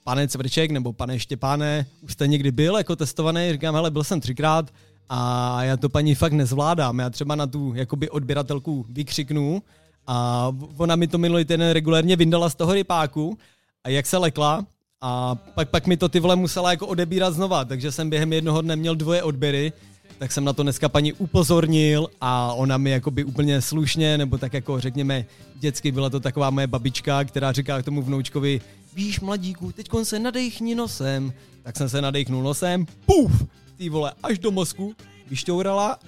pane 0.04 0.28
Cvrček 0.28 0.70
nebo 0.70 0.92
pane 0.92 1.18
Štěpáne, 1.18 1.86
už 2.00 2.12
jste 2.12 2.26
někdy 2.26 2.50
byl 2.50 2.76
jako 2.76 2.96
testovaný? 2.96 3.52
Říkám, 3.52 3.74
hele, 3.74 3.90
byl 3.90 4.04
jsem 4.04 4.20
třikrát 4.20 4.70
a 5.08 5.58
já 5.64 5.76
to 5.76 5.88
paní 5.88 6.14
fakt 6.14 6.32
nezvládám. 6.32 6.98
Já 6.98 7.10
třeba 7.10 7.34
na 7.34 7.46
tu 7.46 7.72
jakoby 7.74 8.10
odběratelku 8.10 8.86
vykřiknu 8.88 9.62
a 10.06 10.48
ona 10.76 10.96
mi 10.96 11.06
to 11.06 11.18
minulý 11.18 11.44
týden 11.44 11.70
regulérně 11.70 12.16
vyndala 12.16 12.50
z 12.50 12.54
toho 12.54 12.72
rypáku 12.72 13.38
a 13.84 13.88
jak 13.88 14.06
se 14.06 14.16
lekla, 14.18 14.64
a 15.00 15.34
pak, 15.34 15.70
pak 15.70 15.86
mi 15.86 15.96
to 15.96 16.08
ty 16.08 16.20
vole 16.20 16.36
musela 16.36 16.70
jako 16.70 16.86
odebírat 16.86 17.34
znova, 17.34 17.64
takže 17.64 17.92
jsem 17.92 18.10
během 18.10 18.32
jednoho 18.32 18.62
dne 18.62 18.76
měl 18.76 18.96
dvoje 18.96 19.22
odběry, 19.22 19.72
tak 20.18 20.32
jsem 20.32 20.44
na 20.44 20.52
to 20.52 20.62
dneska 20.62 20.88
paní 20.88 21.12
upozornil 21.12 22.08
a 22.20 22.52
ona 22.52 22.78
mi 22.78 22.90
jakoby 22.90 23.24
úplně 23.24 23.60
slušně, 23.60 24.18
nebo 24.18 24.38
tak 24.38 24.52
jako 24.52 24.80
řekněme 24.80 25.24
dětsky, 25.60 25.92
byla 25.92 26.10
to 26.10 26.20
taková 26.20 26.50
moje 26.50 26.66
babička, 26.66 27.24
která 27.24 27.52
říká 27.52 27.82
k 27.82 27.84
tomu 27.84 28.02
vnoučkovi, 28.02 28.60
víš 28.94 29.20
mladíku, 29.20 29.72
teď 29.72 29.88
se 30.02 30.18
nadechni 30.18 30.74
nosem. 30.74 31.32
Tak 31.62 31.76
jsem 31.76 31.88
se 31.88 32.02
nadechnul 32.02 32.42
nosem, 32.42 32.86
puf, 33.06 33.44
ty 33.82 33.88
vole, 33.88 34.12
až 34.22 34.38
do 34.38 34.50
mozku, 34.50 34.94
vyšťourala, 35.26 35.98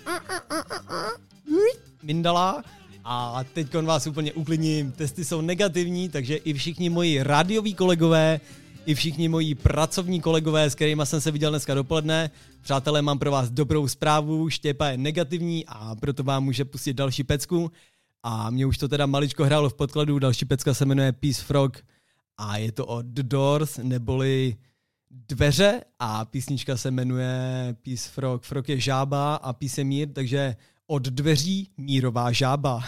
vyndala 2.03 2.63
a 3.05 3.45
teď 3.53 3.75
vás 3.75 4.07
úplně 4.07 4.33
uklidním, 4.33 4.93
testy 4.93 5.25
jsou 5.25 5.41
negativní, 5.41 6.09
takže 6.09 6.37
i 6.37 6.55
všichni 6.55 6.91
moji 6.91 7.23
rádioví 7.23 7.75
kolegové, 7.75 8.41
i 8.87 8.95
všichni 8.95 9.29
moji 9.29 9.55
pracovní 9.55 10.21
kolegové, 10.21 10.71
s 10.71 10.75
kterými 10.75 11.03
jsem 11.05 11.21
se 11.21 11.31
viděl 11.31 11.51
dneska 11.51 11.75
dopoledne. 11.75 12.31
Přátelé, 12.63 13.03
mám 13.03 13.19
pro 13.19 13.31
vás 13.31 13.51
dobrou 13.51 13.89
zprávu, 13.89 14.51
štěpa 14.51 14.87
je 14.87 14.99
negativní 14.99 15.67
a 15.67 15.95
proto 15.95 16.23
vám 16.23 16.45
může 16.45 16.65
pustit 16.65 16.95
další 16.95 17.25
pecku. 17.25 17.73
A 18.23 18.51
mě 18.51 18.67
už 18.67 18.79
to 18.79 18.89
teda 18.89 19.07
maličko 19.07 19.45
hrálo 19.45 19.71
v 19.71 19.75
podkladu, 19.75 20.19
další 20.19 20.45
pecka 20.45 20.75
se 20.75 20.85
jmenuje 20.85 21.13
Peace 21.13 21.43
Frog 21.43 21.83
a 22.39 22.57
je 22.57 22.73
to 22.73 22.87
od 22.87 23.07
Doors, 23.07 23.79
neboli 23.83 24.57
dveře 25.15 25.81
a 25.99 26.25
písnička 26.25 26.77
se 26.77 26.91
jmenuje 26.91 27.35
Peace 27.83 28.09
Frog. 28.09 28.43
Frog 28.43 28.69
je 28.69 28.81
žába 28.81 29.35
a 29.35 29.53
Peace 29.53 29.81
je 29.81 29.85
mír, 29.85 30.09
takže 30.13 30.57
od 30.87 31.03
dveří 31.03 31.71
mírová 31.77 32.33
žába. 32.33 32.85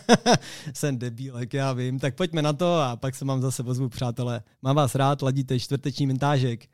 Jsem 0.74 0.98
debílek, 0.98 1.54
já 1.54 1.72
vím. 1.72 1.98
Tak 1.98 2.14
pojďme 2.14 2.42
na 2.42 2.52
to 2.52 2.80
a 2.80 2.96
pak 2.96 3.14
se 3.14 3.24
mám 3.24 3.40
zase 3.40 3.62
ozvu, 3.62 3.88
přátelé. 3.88 4.42
Mám 4.62 4.76
vás 4.76 4.94
rád, 4.94 5.22
ladíte 5.22 5.60
čtvrteční 5.60 6.06
mintážek. 6.06 6.66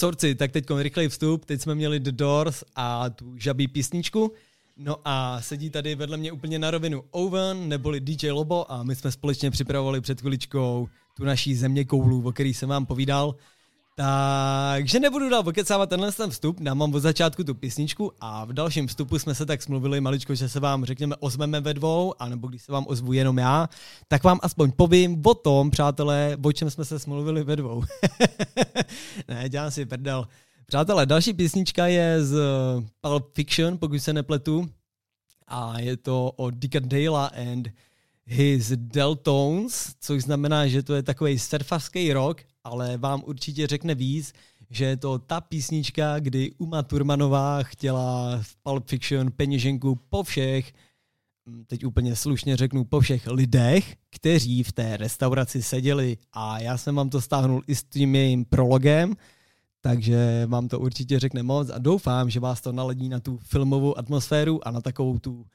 Kocorci, 0.00 0.34
tak 0.34 0.52
teď 0.52 0.64
rychlej 0.76 1.08
vstup, 1.08 1.44
teď 1.44 1.60
jsme 1.60 1.74
měli 1.74 2.00
The 2.00 2.12
Doors 2.12 2.64
a 2.76 3.10
tu 3.10 3.36
žabí 3.36 3.68
písničku. 3.68 4.32
No 4.76 4.96
a 5.04 5.40
sedí 5.40 5.70
tady 5.70 5.94
vedle 5.94 6.16
mě 6.16 6.32
úplně 6.32 6.58
na 6.58 6.70
rovinu 6.70 7.04
Owen, 7.10 7.68
neboli 7.68 8.00
DJ 8.00 8.30
Lobo 8.30 8.72
a 8.72 8.82
my 8.82 8.96
jsme 8.96 9.12
společně 9.12 9.50
připravovali 9.50 10.00
před 10.00 10.20
chviličkou 10.20 10.88
tu 11.16 11.24
naší 11.24 11.54
země 11.54 11.84
koulů, 11.84 12.28
o 12.28 12.32
který 12.32 12.54
jsem 12.54 12.68
vám 12.68 12.86
povídal. 12.86 13.34
Takže 14.00 15.00
nebudu 15.00 15.28
dál 15.28 15.42
pokecávat 15.42 15.88
tenhle 15.88 16.12
ten 16.12 16.30
vstup, 16.30 16.60
dám 16.60 16.78
vám 16.78 16.94
od 16.94 17.00
začátku 17.00 17.44
tu 17.44 17.54
písničku 17.54 18.12
a 18.20 18.44
v 18.44 18.52
dalším 18.52 18.86
vstupu 18.86 19.18
jsme 19.18 19.34
se 19.34 19.46
tak 19.46 19.62
smluvili 19.62 20.00
maličko, 20.00 20.34
že 20.34 20.48
se 20.48 20.60
vám 20.60 20.84
řekněme 20.84 21.16
ozveme 21.16 21.60
ve 21.60 21.74
dvou, 21.74 22.14
anebo 22.18 22.48
když 22.48 22.62
se 22.62 22.72
vám 22.72 22.84
ozvu 22.88 23.12
jenom 23.12 23.38
já, 23.38 23.68
tak 24.08 24.24
vám 24.24 24.38
aspoň 24.42 24.72
povím 24.72 25.22
o 25.26 25.34
tom, 25.34 25.70
přátelé, 25.70 26.36
o 26.44 26.52
čem 26.52 26.70
jsme 26.70 26.84
se 26.84 26.98
smluvili 26.98 27.44
ve 27.44 27.56
dvou. 27.56 27.84
ne, 29.28 29.48
dělám 29.48 29.70
si 29.70 29.86
prdel. 29.86 30.28
Přátelé, 30.66 31.06
další 31.06 31.32
písnička 31.32 31.86
je 31.86 32.24
z 32.24 32.38
Pulp 33.00 33.34
Fiction, 33.34 33.78
pokud 33.78 33.98
se 33.98 34.12
nepletu, 34.12 34.70
a 35.48 35.80
je 35.80 35.96
to 35.96 36.32
od 36.36 36.54
Dicka 36.54 36.80
Dale 36.80 37.30
and 37.30 37.68
his 38.26 38.72
Deltones, 38.76 39.94
což 40.00 40.22
znamená, 40.22 40.66
že 40.66 40.82
to 40.82 40.94
je 40.94 41.02
takový 41.02 41.38
surfařský 41.38 42.12
rock, 42.12 42.42
ale 42.64 42.98
vám 42.98 43.22
určitě 43.26 43.66
řekne 43.66 43.94
víc, 43.94 44.32
že 44.70 44.84
je 44.84 44.96
to 44.96 45.18
ta 45.18 45.40
písnička, 45.40 46.18
kdy 46.18 46.52
Uma 46.58 46.82
Turmanová 46.82 47.62
chtěla 47.62 48.38
v 48.42 48.56
Pulp 48.62 48.88
Fiction 48.88 49.30
peněženku 49.30 49.98
po 50.08 50.22
všech, 50.22 50.72
hm, 51.48 51.64
teď 51.66 51.84
úplně 51.84 52.16
slušně 52.16 52.56
řeknu, 52.56 52.84
po 52.84 53.00
všech 53.00 53.26
lidech, 53.26 53.96
kteří 54.10 54.62
v 54.62 54.72
té 54.72 54.96
restauraci 54.96 55.62
seděli. 55.62 56.16
A 56.32 56.60
já 56.60 56.78
jsem 56.78 56.94
vám 56.94 57.10
to 57.10 57.20
stáhnul 57.20 57.62
i 57.66 57.74
s 57.74 57.84
tím 57.84 58.14
jejím 58.14 58.44
prologem, 58.44 59.16
takže 59.80 60.46
vám 60.46 60.68
to 60.68 60.80
určitě 60.80 61.18
řekne 61.18 61.42
moc 61.42 61.70
a 61.70 61.78
doufám, 61.78 62.30
že 62.30 62.40
vás 62.40 62.60
to 62.60 62.72
naladí 62.72 63.08
na 63.08 63.20
tu 63.20 63.38
filmovou 63.38 63.98
atmosféru 63.98 64.68
a 64.68 64.70
na 64.70 64.80
takovou 64.80 65.18
tu 65.18 65.46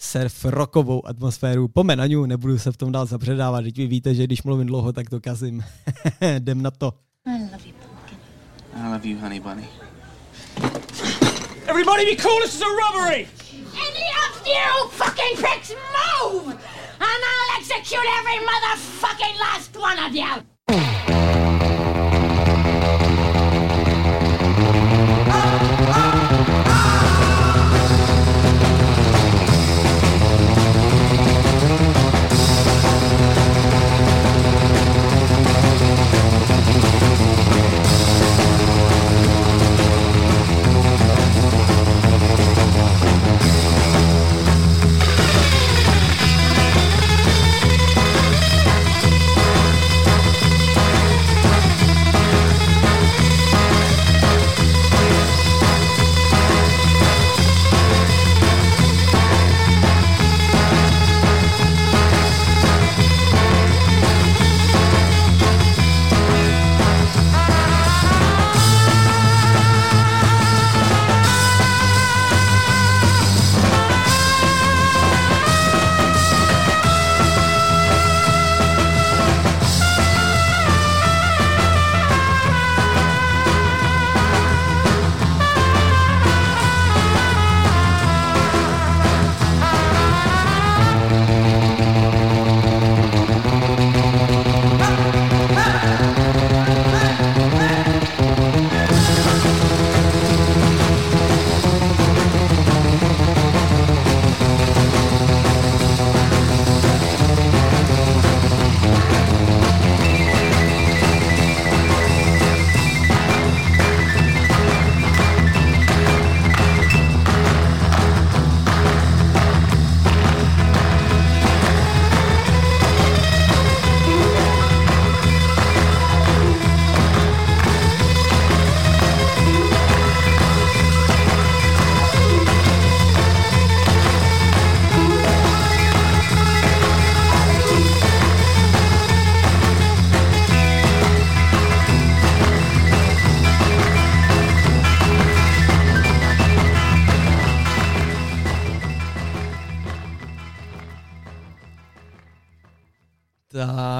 surf 0.00 0.44
rockovou 0.44 1.06
atmosféru. 1.06 1.68
Pome 1.68 1.96
na 1.96 2.06
ňu, 2.06 2.26
nebudu 2.26 2.58
se 2.58 2.72
v 2.72 2.76
tom 2.76 2.92
dál 2.92 3.06
zapředávat, 3.06 3.64
teď 3.64 3.76
vy 3.76 3.86
víte, 3.86 4.14
že 4.14 4.24
když 4.24 4.42
mluvím 4.42 4.66
dlouho, 4.66 4.92
tak 4.92 5.10
to 5.10 5.20
kazím. 5.20 5.64
Jdem 6.36 6.62
na 6.62 6.70
to. 6.70 6.92
I 7.26 7.32
love 7.32 7.66
you, 7.66 7.72
pumpkin. 7.72 8.18
I 8.74 8.92
love 8.92 9.08
you, 9.08 9.18
honey 9.18 9.40
bunny. 9.40 9.68
Everybody 11.66 12.04
be 12.04 12.16
cool, 12.16 12.40
this 12.42 12.54
is 12.54 12.62
a 12.62 12.66
robbery! 12.66 13.28
Any 13.72 14.06
of 14.26 14.46
you 14.46 14.88
fucking 14.90 15.36
pricks 15.36 15.70
move! 15.70 16.48
And 17.00 17.20
I'll 17.30 17.58
execute 17.58 18.06
every 18.18 18.38
motherfucking 18.50 19.38
last 19.38 19.76
one 19.76 19.98
of 20.06 20.14
you! 20.14 21.29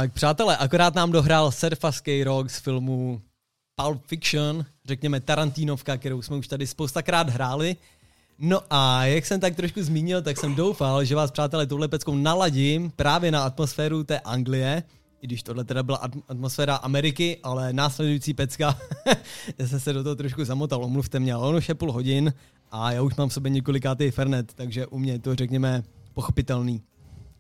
Tak 0.01 0.13
přátelé, 0.13 0.57
akorát 0.57 0.95
nám 0.95 1.13
dohrál 1.13 1.53
surfařský 1.53 2.25
rock 2.25 2.51
z 2.51 2.59
filmu 2.59 3.21
Pulp 3.77 4.07
Fiction, 4.07 4.67
řekněme 4.85 5.21
Tarantínovka, 5.21 5.97
kterou 5.97 6.23
jsme 6.23 6.37
už 6.37 6.49
tady 6.49 6.67
spoustakrát 6.67 7.29
hráli. 7.29 7.77
No 8.39 8.61
a 8.71 9.05
jak 9.05 9.27
jsem 9.27 9.41
tak 9.41 9.57
trošku 9.57 9.83
zmínil, 9.83 10.23
tak 10.23 10.37
jsem 10.37 10.55
doufal, 10.55 11.05
že 11.05 11.15
vás, 11.15 11.31
přátelé, 11.31 11.67
touhle 11.67 11.89
peckou 11.89 12.15
naladím 12.15 12.91
právě 12.91 13.31
na 13.31 13.45
atmosféru 13.45 14.05
té 14.05 14.21
Anglie. 14.21 14.83
i 15.23 15.27
když 15.27 15.43
tohle 15.43 15.65
teda 15.65 15.83
byla 15.83 16.09
atm- 16.09 16.23
atmosféra 16.29 16.77
Ameriky, 16.77 17.39
ale 17.43 17.73
následující 17.73 18.35
pecka, 18.35 18.79
já 19.59 19.67
jsem 19.67 19.81
se 19.81 19.93
do 19.93 20.03
toho 20.03 20.17
trošku 20.17 20.45
zamotal, 20.45 20.85
omluvte 20.85 21.21
mě, 21.21 21.35
ale 21.35 21.49
ono 21.49 21.59
už 21.59 21.69
je 21.69 21.75
půl 21.75 21.93
hodin 21.93 22.33
a 22.71 22.93
já 22.93 23.03
už 23.03 23.17
mám 23.17 23.29
v 23.29 23.33
sobě 23.33 23.51
několikátý 23.51 24.11
Fernet, 24.11 24.55
takže 24.55 24.87
u 24.87 24.99
mě 24.99 25.13
je 25.13 25.19
to 25.19 25.35
řekněme 25.35 25.83
pochopitelný. 26.15 26.83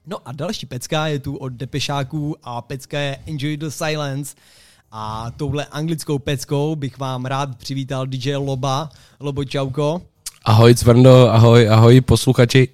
No 0.07 0.17
a 0.25 0.33
další 0.33 0.67
pecka 0.67 1.07
je 1.07 1.19
tu 1.19 1.37
od 1.37 1.53
Depešáků 1.53 2.37
a 2.43 2.63
pecka 2.63 2.99
je 2.99 3.19
Enjoy 3.27 3.57
the 3.57 3.69
Silence. 3.69 4.37
A 4.93 5.31
touhle 5.37 5.67
anglickou 5.67 6.19
peckou 6.19 6.77
bych 6.77 6.99
vám 6.99 7.25
rád 7.25 7.59
přivítal 7.59 8.07
DJ 8.07 8.37
Loba. 8.37 8.91
Lobo, 9.21 9.45
čauko. 9.45 10.03
Ahoj 10.45 10.75
Cvrndo, 10.75 11.29
ahoj, 11.29 11.69
ahoj 11.69 12.01
posluchači. 12.01 12.69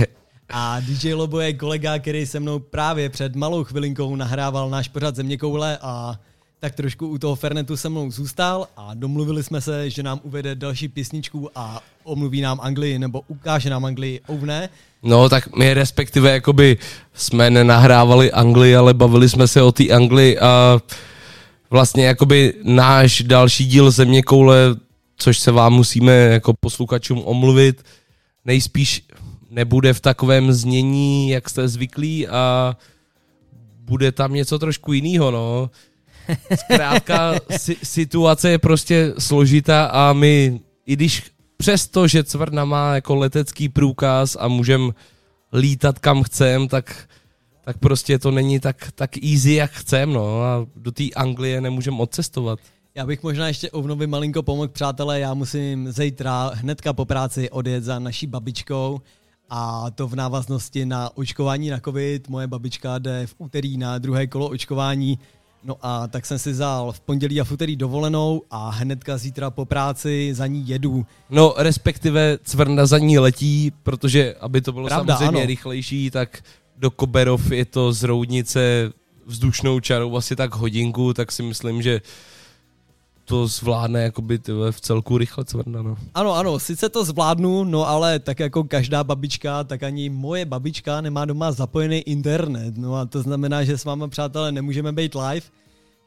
A 0.54 0.80
DJ 0.80 1.14
Lobo 1.14 1.40
je 1.40 1.52
kolega, 1.52 1.98
který 1.98 2.26
se 2.26 2.40
mnou 2.40 2.58
právě 2.58 3.08
před 3.08 3.36
malou 3.36 3.64
chvilinkou 3.64 4.16
nahrával 4.16 4.70
náš 4.70 4.88
pořad 4.88 5.16
Země 5.16 5.36
koule 5.38 5.78
a 5.82 6.20
tak 6.60 6.74
trošku 6.74 7.08
u 7.08 7.18
toho 7.18 7.34
Fernetu 7.34 7.76
se 7.76 7.88
mnou 7.88 8.10
zůstal 8.10 8.68
a 8.76 8.94
domluvili 8.94 9.42
jsme 9.42 9.60
se, 9.60 9.90
že 9.90 10.02
nám 10.02 10.20
uvede 10.22 10.54
další 10.54 10.88
písničku 10.88 11.50
a 11.54 11.80
omluví 12.04 12.40
nám 12.40 12.60
Anglii, 12.60 12.98
nebo 12.98 13.22
ukáže 13.28 13.70
nám 13.70 13.84
Anglii, 13.84 14.20
ovne. 14.26 14.68
No 15.02 15.28
tak 15.28 15.56
my 15.56 15.74
respektive 15.74 16.30
jakoby 16.30 16.78
jsme 17.14 17.50
nenahrávali 17.50 18.32
Anglii, 18.32 18.76
ale 18.76 18.94
bavili 18.94 19.28
jsme 19.28 19.48
se 19.48 19.62
o 19.62 19.72
té 19.72 19.88
Anglii 19.88 20.38
a 20.38 20.80
vlastně 21.70 22.06
jakoby 22.06 22.54
náš 22.62 23.22
další 23.22 23.66
díl 23.66 23.90
Země 23.90 24.22
koule, 24.22 24.56
což 25.16 25.38
se 25.38 25.52
vám 25.52 25.72
musíme 25.72 26.12
jako 26.12 26.54
posluchačům 26.60 27.22
omluvit, 27.24 27.82
nejspíš 28.44 29.02
nebude 29.50 29.92
v 29.92 30.00
takovém 30.00 30.52
znění, 30.52 31.30
jak 31.30 31.50
jste 31.50 31.68
zvyklí 31.68 32.28
a 32.28 32.76
bude 33.78 34.12
tam 34.12 34.34
něco 34.34 34.58
trošku 34.58 34.92
jiného, 34.92 35.30
no. 35.30 35.70
Zkrátka, 36.60 37.34
si, 37.56 37.76
situace 37.82 38.50
je 38.50 38.58
prostě 38.58 39.14
složitá 39.18 39.84
a 39.84 40.12
my, 40.12 40.60
i 40.86 40.92
když 40.92 41.22
přesto, 41.62 42.08
že 42.08 42.24
Cvrna 42.24 42.64
má 42.64 42.94
jako 42.94 43.14
letecký 43.14 43.68
průkaz 43.68 44.36
a 44.40 44.48
můžem 44.48 44.94
lítat 45.52 45.98
kam 45.98 46.22
chcem, 46.22 46.68
tak, 46.68 47.08
tak 47.64 47.78
prostě 47.78 48.18
to 48.18 48.30
není 48.30 48.60
tak, 48.60 48.92
tak 48.94 49.10
easy, 49.24 49.52
jak 49.52 49.70
chcem, 49.70 50.12
no. 50.12 50.42
A 50.42 50.66
do 50.76 50.92
té 50.92 51.04
Anglie 51.16 51.60
nemůžem 51.60 52.00
odcestovat. 52.00 52.58
Já 52.94 53.06
bych 53.06 53.22
možná 53.22 53.48
ještě 53.48 53.70
Ovnovi 53.70 54.06
malinko 54.06 54.42
pomohl, 54.42 54.68
přátelé, 54.68 55.20
já 55.20 55.34
musím 55.34 55.92
zítra 55.92 56.50
hnedka 56.54 56.92
po 56.92 57.04
práci 57.04 57.50
odjet 57.50 57.84
za 57.84 57.98
naší 57.98 58.26
babičkou 58.26 59.00
a 59.50 59.90
to 59.90 60.08
v 60.08 60.14
návaznosti 60.14 60.86
na 60.86 61.16
očkování 61.16 61.70
na 61.70 61.80
covid. 61.80 62.28
Moje 62.28 62.46
babička 62.46 62.98
jde 62.98 63.26
v 63.26 63.34
úterý 63.38 63.76
na 63.78 63.98
druhé 63.98 64.26
kolo 64.26 64.48
očkování, 64.48 65.18
no 65.64 65.76
a 65.82 66.08
tak 66.08 66.26
jsem 66.26 66.38
si 66.38 66.52
vzal 66.52 66.92
v 66.92 67.00
pondělí 67.00 67.40
a 67.40 67.44
v 67.44 67.52
úterý 67.52 67.76
dovolenou 67.76 68.42
a 68.50 68.70
hnedka 68.70 69.18
zítra 69.18 69.50
po 69.50 69.64
práci 69.64 70.30
za 70.34 70.46
ní 70.46 70.68
jedu. 70.68 71.06
No, 71.30 71.54
respektive 71.56 72.38
Cvrna 72.44 72.86
za 72.86 72.98
ní 72.98 73.18
letí, 73.18 73.72
protože 73.82 74.34
aby 74.40 74.60
to 74.60 74.72
bylo 74.72 74.86
Pravda, 74.86 75.16
samozřejmě 75.16 75.38
ano. 75.38 75.46
rychlejší, 75.46 76.10
tak 76.10 76.42
do 76.76 76.90
Koberov 76.90 77.52
je 77.52 77.64
to 77.64 77.92
z 77.92 78.02
Roudnice 78.02 78.92
vzdušnou 79.26 79.80
čarou 79.80 80.16
asi 80.16 80.36
tak 80.36 80.54
hodinku, 80.54 81.14
tak 81.14 81.32
si 81.32 81.42
myslím, 81.42 81.82
že 81.82 82.00
to 83.32 83.46
zvládne 83.46 84.02
jakoby 84.02 84.38
tyhle 84.38 84.72
v 84.72 84.80
celku 84.80 85.18
rychle 85.18 85.44
Cvrna, 85.44 85.82
no. 85.82 85.96
Ano, 86.14 86.34
ano, 86.34 86.58
sice 86.58 86.88
to 86.88 87.04
zvládnu, 87.04 87.64
no 87.64 87.88
ale 87.88 88.18
tak 88.18 88.40
jako 88.40 88.64
každá 88.64 89.04
babička, 89.04 89.64
tak 89.64 89.82
ani 89.82 90.08
moje 90.08 90.44
babička 90.44 91.00
nemá 91.00 91.24
doma 91.24 91.52
zapojený 91.52 91.98
internet. 91.98 92.76
No 92.76 92.94
a 92.94 93.06
to 93.06 93.22
znamená, 93.22 93.64
že 93.64 93.78
s 93.78 93.84
váma, 93.84 94.08
přátelé, 94.08 94.52
nemůžeme 94.52 94.92
být 94.92 95.14
live, 95.14 95.46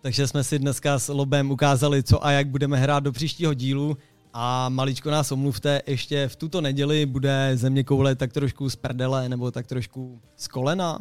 takže 0.01 0.27
jsme 0.27 0.43
si 0.43 0.59
dneska 0.59 0.99
s 0.99 1.07
Lobem 1.07 1.51
ukázali, 1.51 2.03
co 2.03 2.25
a 2.25 2.31
jak 2.31 2.47
budeme 2.47 2.77
hrát 2.77 3.03
do 3.03 3.11
příštího 3.11 3.53
dílu. 3.53 3.97
A 4.33 4.69
maličko 4.69 5.11
nás 5.11 5.31
omluvte, 5.31 5.81
ještě 5.87 6.27
v 6.27 6.35
tuto 6.35 6.61
neděli 6.61 7.05
bude 7.05 7.51
země 7.53 7.83
koule 7.83 8.15
tak 8.15 8.33
trošku 8.33 8.69
z 8.69 8.75
prdele, 8.75 9.29
nebo 9.29 9.51
tak 9.51 9.67
trošku 9.67 10.19
z 10.37 10.47
kolena. 10.47 10.99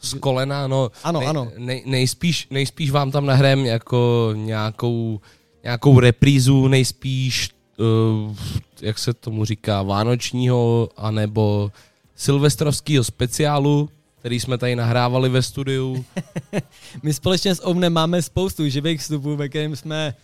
Z 0.00 0.14
kolena, 0.14 0.66
no. 0.66 0.90
Ano, 1.04 1.20
nej, 1.20 1.28
ano. 1.28 1.52
Nej, 1.58 1.82
nejspíš, 1.86 2.48
nejspíš 2.50 2.90
vám 2.90 3.10
tam 3.10 3.26
nahrajem 3.26 3.64
jako 3.64 4.30
nějakou, 4.34 5.20
nějakou 5.66 6.00
reprízu, 6.00 6.68
nejspíš, 6.68 7.50
uh, 7.78 8.36
jak 8.80 8.98
se 8.98 9.14
tomu 9.14 9.44
říká, 9.44 9.82
vánočního, 9.82 10.88
anebo 10.96 11.72
silvestrovského 12.16 13.04
speciálu, 13.04 13.90
který 14.18 14.40
jsme 14.40 14.58
tady 14.58 14.76
nahrávali 14.76 15.28
ve 15.28 15.42
studiu. 15.42 16.04
My 17.02 17.14
společně 17.14 17.54
s 17.54 17.66
Ovnem 17.66 17.92
máme 17.92 18.22
spoustu 18.22 18.68
živých 18.68 19.00
vstupů, 19.00 19.36
ve 19.36 19.48
kterým 19.48 19.76
jsme, 19.76 20.14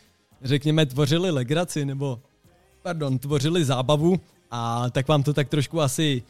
řekněme, 0.42 0.86
tvořili 0.86 1.30
legraci, 1.30 1.84
nebo, 1.84 2.20
pardon, 2.82 3.18
tvořili 3.18 3.64
zábavu 3.64 4.20
a 4.50 4.90
tak 4.90 5.08
vám 5.08 5.22
to 5.22 5.34
tak 5.34 5.48
trošku 5.48 5.80
asi 5.80 6.22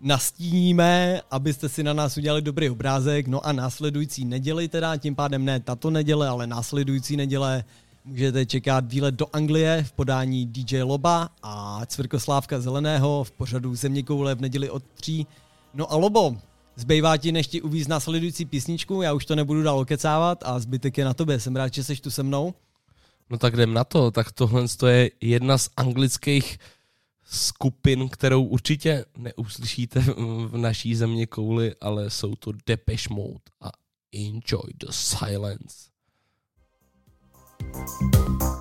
nastíníme, 0.00 1.20
abyste 1.30 1.68
si 1.68 1.82
na 1.82 1.92
nás 1.92 2.16
udělali 2.16 2.42
dobrý 2.42 2.70
obrázek. 2.70 3.26
No 3.26 3.46
a 3.46 3.52
následující 3.52 4.24
neděli 4.24 4.68
teda, 4.68 4.96
tím 4.96 5.14
pádem 5.14 5.44
ne 5.44 5.60
tato 5.60 5.90
neděle, 5.90 6.28
ale 6.28 6.46
následující 6.46 7.16
neděle 7.16 7.64
můžete 8.06 8.46
čekat 8.46 8.92
výlet 8.92 9.14
do 9.14 9.26
Anglie 9.32 9.84
v 9.84 9.92
podání 9.92 10.46
DJ 10.46 10.82
Loba 10.82 11.28
a 11.42 11.86
Cvirkoslávka 11.86 12.60
Zeleného 12.60 13.24
v 13.24 13.30
pořadu 13.30 13.74
Země 13.74 14.02
koule 14.02 14.34
v 14.34 14.40
neděli 14.40 14.70
od 14.70 14.82
3. 14.94 15.26
No 15.74 15.92
a 15.92 15.96
Lobo, 15.96 16.36
zbývá 16.76 17.16
ti 17.16 17.32
než 17.32 17.46
ti 17.46 17.62
uvíz 17.62 17.88
následující 17.88 18.44
písničku, 18.44 19.02
já 19.02 19.12
už 19.12 19.26
to 19.26 19.36
nebudu 19.36 19.62
dál 19.62 19.78
okecávat 19.78 20.42
a 20.46 20.58
zbytek 20.58 20.98
je 20.98 21.04
na 21.04 21.14
tobě, 21.14 21.40
jsem 21.40 21.56
rád, 21.56 21.74
že 21.74 21.84
jsi 21.84 21.96
tu 21.96 22.10
se 22.10 22.22
mnou. 22.22 22.54
No 23.30 23.38
tak 23.38 23.54
jdem 23.54 23.74
na 23.74 23.84
to, 23.84 24.10
tak 24.10 24.32
tohle 24.32 24.68
to 24.68 24.86
je 24.86 25.10
jedna 25.20 25.58
z 25.58 25.68
anglických 25.76 26.58
skupin, 27.24 28.08
kterou 28.08 28.44
určitě 28.44 29.04
neuslyšíte 29.18 30.00
v 30.46 30.56
naší 30.56 30.94
země 30.94 31.26
kouli, 31.26 31.74
ale 31.80 32.10
jsou 32.10 32.34
to 32.34 32.52
Depeche 32.66 33.14
Mode 33.14 33.40
a 33.60 33.70
Enjoy 34.12 34.72
the 34.74 34.90
Silence. 34.90 35.95
Música 37.60 38.56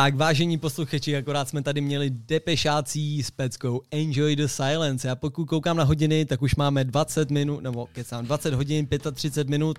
Tak, 0.00 0.14
vážení 0.14 0.58
posluchači, 0.58 1.16
akorát 1.16 1.48
jsme 1.48 1.62
tady 1.62 1.80
měli 1.80 2.10
depešácí 2.10 3.22
s 3.22 3.30
peckou 3.30 3.82
Enjoy 3.90 4.36
the 4.36 4.46
Silence. 4.46 5.08
Já 5.08 5.16
pokud 5.16 5.46
koukám 5.46 5.76
na 5.76 5.84
hodiny, 5.84 6.24
tak 6.24 6.42
už 6.42 6.54
máme 6.54 6.84
20 6.84 7.30
minut, 7.30 7.62
nebo 7.62 7.86
kecám, 7.92 8.26
20 8.26 8.54
hodin, 8.54 8.88
35 9.12 9.50
minut, 9.50 9.78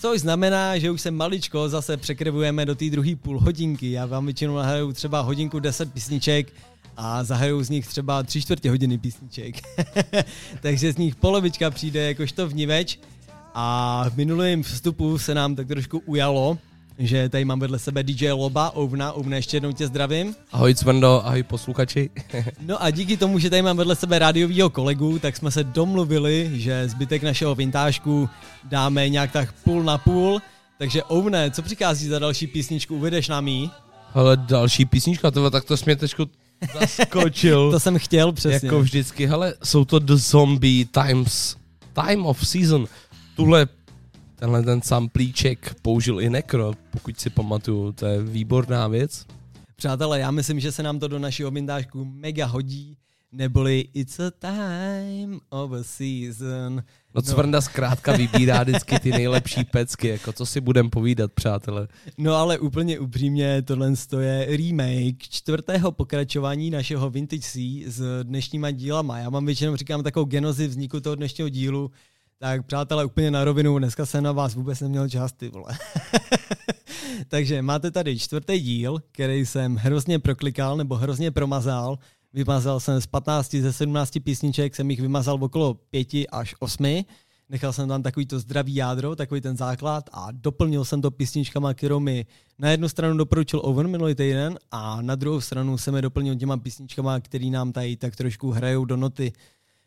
což 0.00 0.20
znamená, 0.20 0.78
že 0.78 0.90
už 0.90 1.00
se 1.00 1.10
maličko 1.10 1.68
zase 1.68 1.96
překrvujeme 1.96 2.66
do 2.66 2.74
té 2.74 2.90
druhé 2.90 3.16
půl 3.16 3.40
hodinky. 3.40 3.90
Já 3.90 4.06
vám 4.06 4.24
většinou 4.24 4.56
nahraju 4.56 4.92
třeba 4.92 5.20
hodinku 5.20 5.60
10 5.60 5.92
písniček 5.92 6.52
a 6.96 7.24
zahraju 7.24 7.62
z 7.62 7.70
nich 7.70 7.86
třeba 7.86 8.22
tři 8.22 8.42
čtvrtě 8.42 8.70
hodiny 8.70 8.98
písniček. 8.98 9.54
Takže 10.60 10.92
z 10.92 10.96
nich 10.96 11.14
polovička 11.14 11.70
přijde 11.70 12.06
jakožto 12.06 12.48
vniveč. 12.48 12.98
A 13.54 14.04
v 14.10 14.16
minulém 14.16 14.62
vstupu 14.62 15.18
se 15.18 15.34
nám 15.34 15.54
tak 15.54 15.68
trošku 15.68 15.98
ujalo, 15.98 16.58
že 16.98 17.28
tady 17.28 17.44
mám 17.44 17.60
vedle 17.60 17.78
sebe 17.78 18.02
DJ 18.02 18.30
Loba, 18.30 18.70
Ovna, 18.70 19.12
Ovna, 19.12 19.36
ještě 19.36 19.56
jednou 19.56 19.72
tě 19.72 19.86
zdravím. 19.86 20.34
Ahoj 20.52 20.74
Cvrndo, 20.74 21.26
ahoj 21.26 21.42
posluchači. 21.42 22.10
No 22.66 22.82
a 22.82 22.90
díky 22.90 23.16
tomu, 23.16 23.38
že 23.38 23.50
tady 23.50 23.62
mám 23.62 23.76
vedle 23.76 23.96
sebe 23.96 24.18
rádiovýho 24.18 24.70
kolegu, 24.70 25.18
tak 25.18 25.36
jsme 25.36 25.50
se 25.50 25.64
domluvili, 25.64 26.50
že 26.54 26.88
zbytek 26.88 27.22
našeho 27.22 27.54
vintážku 27.54 28.28
dáme 28.64 29.08
nějak 29.08 29.32
tak 29.32 29.52
půl 29.52 29.82
na 29.82 29.98
půl. 29.98 30.40
Takže 30.78 31.02
Ovne, 31.04 31.50
co 31.50 31.62
přichází 31.62 32.08
za 32.08 32.18
další 32.18 32.46
písničku, 32.46 32.96
uvedeš 32.96 33.28
nám 33.28 33.48
jí? 33.48 33.70
Hele, 34.14 34.36
další 34.36 34.84
písnička, 34.84 35.30
tohle, 35.30 35.50
tak 35.50 35.64
to 35.64 35.76
jsi 35.76 35.84
mě 35.86 35.96
teďko 35.96 36.26
zaskočil. 36.80 37.70
To 37.72 37.80
jsem 37.80 37.98
chtěl 37.98 38.32
přesně. 38.32 38.66
Jako 38.66 38.80
vždycky, 38.80 39.26
hele, 39.26 39.54
jsou 39.64 39.84
to 39.84 39.98
The 39.98 40.14
Zombie 40.14 40.84
Times, 40.84 41.56
Time 41.92 42.26
of 42.26 42.48
Season. 42.48 42.86
Tuhle, 43.36 43.66
tenhle 44.42 44.62
ten 44.62 44.82
samplíček 44.82 45.74
použil 45.82 46.20
i 46.20 46.30
Necro, 46.30 46.72
pokud 46.90 47.20
si 47.20 47.30
pamatuju, 47.30 47.92
to 47.92 48.06
je 48.06 48.22
výborná 48.22 48.88
věc. 48.88 49.26
Přátelé, 49.76 50.20
já 50.20 50.30
myslím, 50.30 50.60
že 50.60 50.72
se 50.72 50.82
nám 50.82 50.98
to 50.98 51.08
do 51.08 51.18
našeho 51.18 51.50
vintážku 51.50 52.04
mega 52.04 52.46
hodí, 52.46 52.96
neboli 53.32 53.88
It's 53.94 54.20
a 54.20 54.30
time 54.30 55.40
of 55.50 55.72
a 55.72 55.82
season. 55.82 56.82
No 57.14 57.22
Cvrnda 57.22 57.60
zkrátka 57.60 58.16
vybírá 58.16 58.62
vždycky 58.62 58.98
ty 58.98 59.10
nejlepší 59.10 59.64
pecky, 59.64 60.08
jako 60.08 60.32
co 60.32 60.46
si 60.46 60.60
budem 60.60 60.90
povídat, 60.90 61.32
přátelé. 61.32 61.88
No 62.18 62.34
ale 62.34 62.58
úplně 62.58 62.98
upřímně, 62.98 63.62
tohle 63.62 63.92
je 64.20 64.56
remake 64.56 65.18
čtvrtého 65.18 65.92
pokračování 65.92 66.70
našeho 66.70 67.10
Vintage 67.10 67.42
C 67.42 67.84
s 67.86 68.22
dnešníma 68.22 68.70
dílama. 68.70 69.18
Já 69.18 69.30
vám 69.30 69.46
většinou 69.46 69.76
říkám 69.76 70.02
takovou 70.02 70.26
genozi 70.26 70.68
vzniku 70.68 71.00
toho 71.00 71.14
dnešního 71.14 71.48
dílu, 71.48 71.90
tak 72.42 72.66
přátelé, 72.66 73.04
úplně 73.04 73.30
na 73.30 73.44
rovinu, 73.44 73.78
dneska 73.78 74.06
jsem 74.06 74.24
na 74.24 74.32
vás 74.32 74.54
vůbec 74.54 74.80
neměl 74.80 75.08
čas, 75.08 75.32
ty 75.32 75.48
vole. 75.48 75.78
Takže 77.28 77.62
máte 77.62 77.90
tady 77.90 78.18
čtvrtý 78.18 78.60
díl, 78.60 79.02
který 79.12 79.46
jsem 79.46 79.76
hrozně 79.76 80.18
proklikal 80.18 80.76
nebo 80.76 80.94
hrozně 80.94 81.30
promazal. 81.30 81.98
Vymazal 82.32 82.80
jsem 82.80 83.00
z 83.00 83.06
15 83.06 83.54
ze 83.54 83.72
17 83.72 84.18
písniček, 84.24 84.76
jsem 84.76 84.90
jich 84.90 85.00
vymazal 85.00 85.44
okolo 85.44 85.74
5 85.74 86.08
až 86.32 86.54
8. 86.58 87.04
Nechal 87.48 87.72
jsem 87.72 87.88
tam 87.88 88.02
takový 88.02 88.26
to 88.26 88.38
zdravý 88.38 88.74
jádro, 88.74 89.16
takový 89.16 89.40
ten 89.40 89.56
základ 89.56 90.10
a 90.12 90.28
doplnil 90.32 90.84
jsem 90.84 91.02
to 91.02 91.10
písničkama, 91.10 91.74
kterou 91.74 92.00
mi 92.00 92.26
na 92.58 92.70
jednu 92.70 92.88
stranu 92.88 93.16
doporučil 93.16 93.60
Owen 93.64 93.88
minulý 93.88 94.14
týden 94.14 94.58
a 94.70 95.02
na 95.02 95.14
druhou 95.14 95.40
stranu 95.40 95.78
jsem 95.78 95.94
je 95.96 96.02
doplnil 96.02 96.34
těma 96.34 96.56
písničkama, 96.56 97.20
který 97.20 97.50
nám 97.50 97.72
tady 97.72 97.96
tak 97.96 98.16
trošku 98.16 98.50
hrajou 98.50 98.84
do 98.84 98.96
noty. 98.96 99.32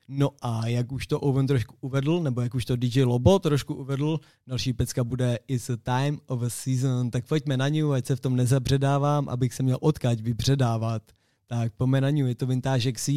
No 0.08 0.30
a 0.42 0.68
jak 0.68 0.92
už 0.92 1.08
to 1.08 1.20
Owen 1.20 1.48
trošku 1.48 1.76
uvedl, 1.82 2.20
nebo 2.20 2.42
jak 2.42 2.56
už 2.56 2.66
to 2.66 2.76
DJ 2.76 3.04
Lobo 3.04 3.40
trošku 3.40 3.74
uvedl, 3.74 4.20
další 4.48 4.74
pecka 4.74 5.04
bude 5.04 5.40
It's 5.48 5.70
a 5.70 5.78
time 5.78 6.20
of 6.28 6.42
a 6.42 6.50
season, 6.50 7.12
tak 7.12 7.26
pojďme 7.28 7.58
na 7.58 7.68
ní, 7.68 7.84
ať 7.84 8.06
se 8.06 8.16
v 8.16 8.20
tom 8.20 8.36
nezabředávám, 8.36 9.30
abych 9.30 9.54
se 9.54 9.64
měl 9.64 9.78
odkaď 9.82 10.22
vybředávat. 10.22 11.02
Tak 11.48 11.74
pojďme 11.74 12.02
na 12.02 12.10
ní, 12.10 12.20
je 12.20 12.36
to 12.36 12.48
Vintage 12.48 12.92
XC, 12.92 13.10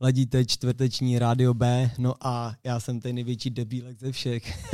ladíte 0.00 0.44
čtvrteční 0.44 1.18
rádio 1.18 1.54
B, 1.54 1.90
no 1.98 2.14
a 2.20 2.54
já 2.64 2.80
jsem 2.80 3.00
ten 3.00 3.14
největší 3.14 3.50
debílek 3.50 3.98
ze 3.98 4.12
všech. 4.12 4.72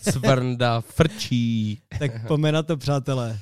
Cvrnda 0.00 0.80
frčí. 0.80 1.80
tak 1.98 2.26
pojďme 2.26 2.52
na 2.52 2.62
to, 2.62 2.76
přátelé. 2.76 3.40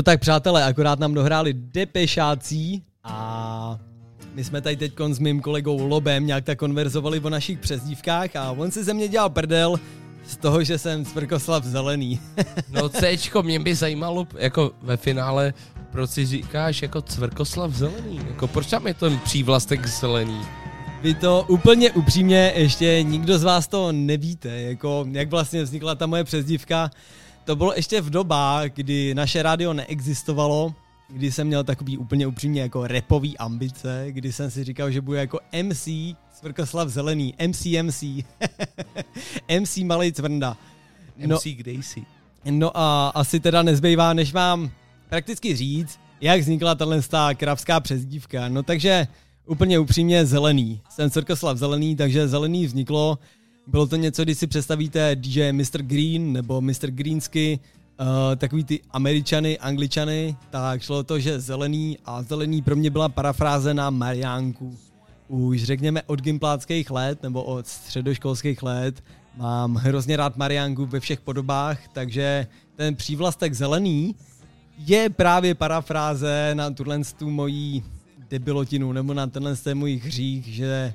No 0.00 0.04
tak 0.04 0.20
přátelé, 0.20 0.64
akorát 0.64 0.98
nám 0.98 1.14
dohráli 1.14 1.52
depešácí 1.54 2.82
a 3.04 3.78
my 4.34 4.44
jsme 4.44 4.60
tady 4.60 4.76
teď 4.76 4.92
s 5.10 5.18
mým 5.18 5.40
kolegou 5.40 5.86
Lobem 5.86 6.26
nějak 6.26 6.44
tak 6.44 6.58
konverzovali 6.58 7.20
o 7.20 7.30
našich 7.30 7.58
přezdívkách 7.58 8.36
a 8.36 8.50
on 8.50 8.70
si 8.70 8.84
ze 8.84 8.94
mě 8.94 9.08
dělal 9.08 9.30
prdel 9.30 9.80
z 10.26 10.36
toho, 10.36 10.64
že 10.64 10.78
jsem 10.78 11.04
Cvrkoslav 11.04 11.64
Zelený. 11.64 12.20
No 12.70 12.88
Cčko, 12.88 13.42
mě 13.42 13.60
by 13.60 13.74
zajímalo, 13.74 14.26
jako 14.34 14.72
ve 14.82 14.96
finále, 14.96 15.54
proč 15.92 16.10
si 16.10 16.26
říkáš 16.26 16.82
jako 16.82 17.02
Cvrkoslav 17.02 17.74
Zelený? 17.74 18.20
Jako 18.28 18.46
proč 18.48 18.66
tam 18.66 18.86
je 18.86 18.94
ten 18.94 19.18
přívlastek 19.18 19.86
zelený? 19.86 20.40
Vy 21.02 21.14
to 21.14 21.44
úplně 21.48 21.90
upřímně, 21.90 22.52
ještě 22.56 23.02
nikdo 23.02 23.38
z 23.38 23.42
vás 23.42 23.68
to 23.68 23.92
nevíte, 23.92 24.60
jako 24.60 25.06
jak 25.10 25.30
vlastně 25.30 25.62
vznikla 25.62 25.94
ta 25.94 26.06
moje 26.06 26.24
přezdívka. 26.24 26.90
To 27.50 27.56
bylo 27.56 27.72
ještě 27.76 28.00
v 28.00 28.10
dobách, 28.10 28.70
kdy 28.74 29.14
naše 29.14 29.42
rádio 29.42 29.72
neexistovalo, 29.72 30.74
kdy 31.08 31.32
jsem 31.32 31.46
měl 31.46 31.64
takový 31.64 31.98
úplně 31.98 32.26
upřímně 32.26 32.60
jako 32.60 32.86
repový 32.86 33.38
ambice, 33.38 34.06
kdy 34.08 34.32
jsem 34.32 34.50
si 34.50 34.64
říkal, 34.64 34.90
že 34.90 35.00
budu 35.00 35.16
jako 35.16 35.40
MC 35.62 35.88
Cvrkoslav 36.32 36.88
Zelený, 36.88 37.34
MC 37.46 37.66
MC, 37.82 38.02
MC 39.60 39.76
Malej 39.76 40.12
Cvrnda. 40.12 40.56
No, 41.26 41.36
MC 41.36 41.44
Gracie. 41.44 42.06
no 42.50 42.78
a 42.78 43.08
asi 43.08 43.40
teda 43.40 43.62
nezbývá, 43.62 44.12
než 44.12 44.32
vám 44.32 44.70
prakticky 45.08 45.56
říct, 45.56 46.00
jak 46.20 46.40
vznikla 46.40 46.74
tahle 46.74 47.00
kravská 47.36 47.80
přezdívka. 47.80 48.48
No 48.48 48.62
takže 48.62 49.06
úplně 49.46 49.78
upřímně 49.78 50.26
zelený. 50.26 50.80
Jsem 50.90 51.10
Cvrkoslav 51.10 51.58
Zelený, 51.58 51.96
takže 51.96 52.28
zelený 52.28 52.66
vzniklo. 52.66 53.18
Bylo 53.66 53.86
to 53.86 53.96
něco, 53.96 54.24
když 54.24 54.38
si 54.38 54.46
představíte 54.46 55.16
DJ 55.16 55.52
Mr. 55.52 55.82
Green 55.82 56.32
nebo 56.32 56.60
Mr. 56.60 56.90
Greensky, 56.90 57.60
uh, 58.00 58.06
takový 58.36 58.64
ty 58.64 58.80
američany, 58.90 59.58
angličany, 59.58 60.36
tak 60.50 60.82
šlo 60.82 61.02
to, 61.02 61.18
že 61.18 61.40
zelený 61.40 61.98
a 62.04 62.22
zelený 62.22 62.62
pro 62.62 62.76
mě 62.76 62.90
byla 62.90 63.08
parafráze 63.08 63.74
na 63.74 63.90
Mariánku. 63.90 64.78
Už 65.28 65.64
řekněme 65.64 66.02
od 66.02 66.20
gimpláckých 66.20 66.90
let 66.90 67.22
nebo 67.22 67.42
od 67.42 67.66
středoškolských 67.66 68.62
let 68.62 69.04
mám 69.36 69.74
hrozně 69.74 70.16
rád 70.16 70.36
Mariánku 70.36 70.86
ve 70.86 71.00
všech 71.00 71.20
podobách, 71.20 71.88
takže 71.92 72.46
ten 72.76 72.96
přívlastek 72.96 73.54
zelený 73.54 74.14
je 74.78 75.10
právě 75.10 75.54
parafráze 75.54 76.50
na 76.54 76.70
tuhle 76.70 77.00
tu 77.18 77.30
mojí 77.30 77.84
debilotinu 78.30 78.92
nebo 78.92 79.14
na 79.14 79.26
tenhle 79.26 79.56
ten 79.56 79.78
můj 79.78 79.96
hřích, 80.04 80.46
že 80.46 80.94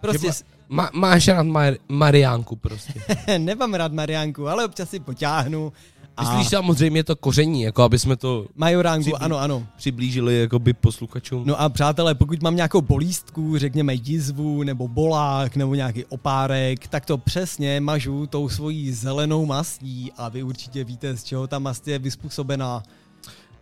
prostě 0.00 0.26
Že 0.26 0.53
Ma, 0.68 0.90
máš 0.94 1.28
rád 1.28 1.46
Mar- 1.46 1.76
Mariánku 1.88 2.56
prostě. 2.56 2.92
nemám 3.38 3.74
rád 3.74 3.92
Mariánku, 3.92 4.48
ale 4.48 4.64
občas 4.64 4.90
si 4.90 5.00
potáhnu 5.00 5.72
a 6.16 6.22
Myslíš 6.22 6.48
samozřejmě 6.48 7.04
to 7.04 7.16
koření, 7.16 7.62
jako 7.62 7.82
aby 7.82 7.98
jsme 7.98 8.16
to 8.16 8.46
majoránku, 8.56 9.10
Přiblí- 9.10 9.18
ano, 9.24 9.38
ano. 9.38 9.66
přiblížili 9.76 10.40
jakoby 10.40 10.72
posluchačům. 10.72 11.42
No 11.46 11.60
a 11.60 11.68
přátelé, 11.68 12.14
pokud 12.14 12.42
mám 12.42 12.56
nějakou 12.56 12.80
bolístku, 12.82 13.58
řekněme 13.58 13.94
jizvu, 13.94 14.62
nebo 14.62 14.88
bolák, 14.88 15.56
nebo 15.56 15.74
nějaký 15.74 16.04
opárek, 16.04 16.88
tak 16.88 17.04
to 17.06 17.18
přesně 17.18 17.80
mažu 17.80 18.26
tou 18.26 18.48
svojí 18.48 18.92
zelenou 18.92 19.46
mastí 19.46 20.12
a 20.16 20.28
vy 20.28 20.42
určitě 20.42 20.84
víte, 20.84 21.16
z 21.16 21.24
čeho 21.24 21.46
ta 21.46 21.58
mast 21.58 21.88
je 21.88 21.98
vyspůsobená. 21.98 22.82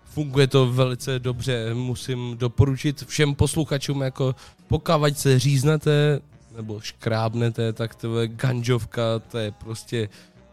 Funguje 0.05 0.47
to 0.47 0.73
velice 0.73 1.19
dobře, 1.19 1.75
musím 1.75 2.37
doporučit 2.39 3.05
všem 3.07 3.35
posluchačům, 3.35 4.01
jako 4.03 4.35
pokud 4.69 5.19
se 5.19 5.39
říznete 5.39 6.21
nebo 6.57 6.81
škrábnete, 6.81 7.73
tak 7.73 7.95
to 7.95 8.21
je 8.21 8.29
ganžovka, 8.29 9.19
to 9.19 9.39
je 9.39 9.51
prostě 9.51 10.09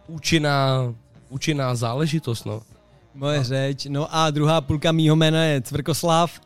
účinná, 0.07 0.93
účinná 1.29 1.75
záležitost, 1.75 2.45
no. 2.45 2.61
Moje 3.13 3.43
řeč. 3.43 3.85
No 3.89 4.15
a 4.15 4.31
druhá 4.31 4.61
půlka 4.61 4.91
mýho 4.91 5.15
jména 5.15 5.43
je 5.43 5.61
Cvrkoslav. 5.61 6.41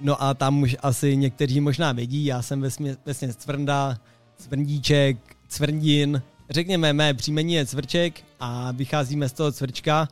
No 0.00 0.22
a 0.22 0.34
tam 0.34 0.62
už 0.62 0.76
asi 0.82 1.16
někteří 1.16 1.60
možná 1.60 1.92
vědí, 1.92 2.24
já 2.24 2.42
jsem 2.42 2.60
vesmě 2.60 3.34
Cvrnda, 3.36 3.98
Cvrndíček, 4.36 5.16
Cvrndin. 5.48 6.22
Řekněme, 6.50 6.92
mé 6.92 7.14
příjmení 7.14 7.54
je 7.54 7.66
Cvrček 7.66 8.20
a 8.40 8.72
vycházíme 8.72 9.28
z 9.28 9.32
toho 9.32 9.52
Cvrčka. 9.52 10.08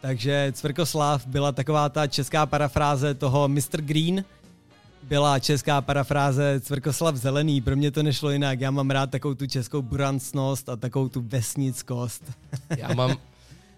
Takže 0.00 0.52
Cvrkoslav 0.54 1.26
byla 1.26 1.52
taková 1.52 1.88
ta 1.88 2.06
česká 2.06 2.46
parafráze 2.46 3.14
toho 3.14 3.48
Mr. 3.48 3.80
Green, 3.80 4.24
byla 5.02 5.38
česká 5.38 5.80
parafráze 5.80 6.60
Cvrkoslav 6.60 7.16
Zelený. 7.16 7.60
Pro 7.60 7.76
mě 7.76 7.90
to 7.90 8.02
nešlo 8.02 8.30
jinak. 8.30 8.60
Já 8.60 8.70
mám 8.70 8.90
rád 8.90 9.10
takovou 9.10 9.34
tu 9.34 9.46
českou 9.46 9.82
burancnost 9.82 10.68
a 10.68 10.76
takovou 10.76 11.08
tu 11.08 11.20
vesnickost. 11.20 12.24
Já 12.78 12.94
mám, 12.94 13.16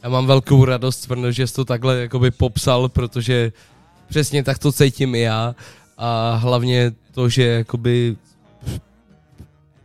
já 0.03 0.09
mám 0.09 0.27
velkou 0.27 0.65
radost, 0.65 1.01
Cvrno, 1.01 1.33
že 1.33 1.47
jsi 1.47 1.55
to 1.55 1.65
takhle 1.65 2.01
jakoby 2.01 2.31
popsal, 2.31 2.89
protože 2.89 3.53
přesně 4.09 4.43
tak 4.43 4.59
to 4.59 4.73
cítím 4.73 5.15
i 5.15 5.21
já 5.21 5.55
a 5.99 6.35
hlavně 6.35 6.93
to, 7.13 7.29
že 7.29 7.43
jakoby 7.47 8.17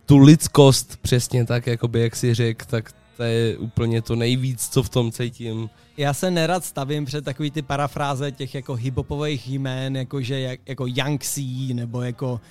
tu 0.06 0.18
lidskost 0.18 0.98
přesně 1.02 1.46
tak, 1.46 1.68
jakoby 1.68 2.02
jak 2.02 2.16
si 2.16 2.34
řekl, 2.34 2.66
tak 2.66 2.92
to 3.18 3.24
je 3.24 3.58
úplně 3.58 4.02
to 4.02 4.16
nejvíc, 4.16 4.68
co 4.68 4.84
v 4.84 4.90
tom 4.90 5.12
cítím. 5.12 5.70
Já 5.98 6.14
se 6.14 6.32
nerad 6.32 6.66
stavím 6.66 7.06
před 7.06 7.26
takový 7.26 7.52
ty 7.52 7.62
parafráze 7.62 8.32
těch 8.32 8.56
jako 8.56 8.76
hiphopových 8.76 9.48
jmén, 9.50 9.96
jakože 9.96 10.40
jak, 10.40 10.60
jako 10.66 10.86
Yangtze 10.88 11.42
nebo 11.74 12.02
jako 12.02 12.42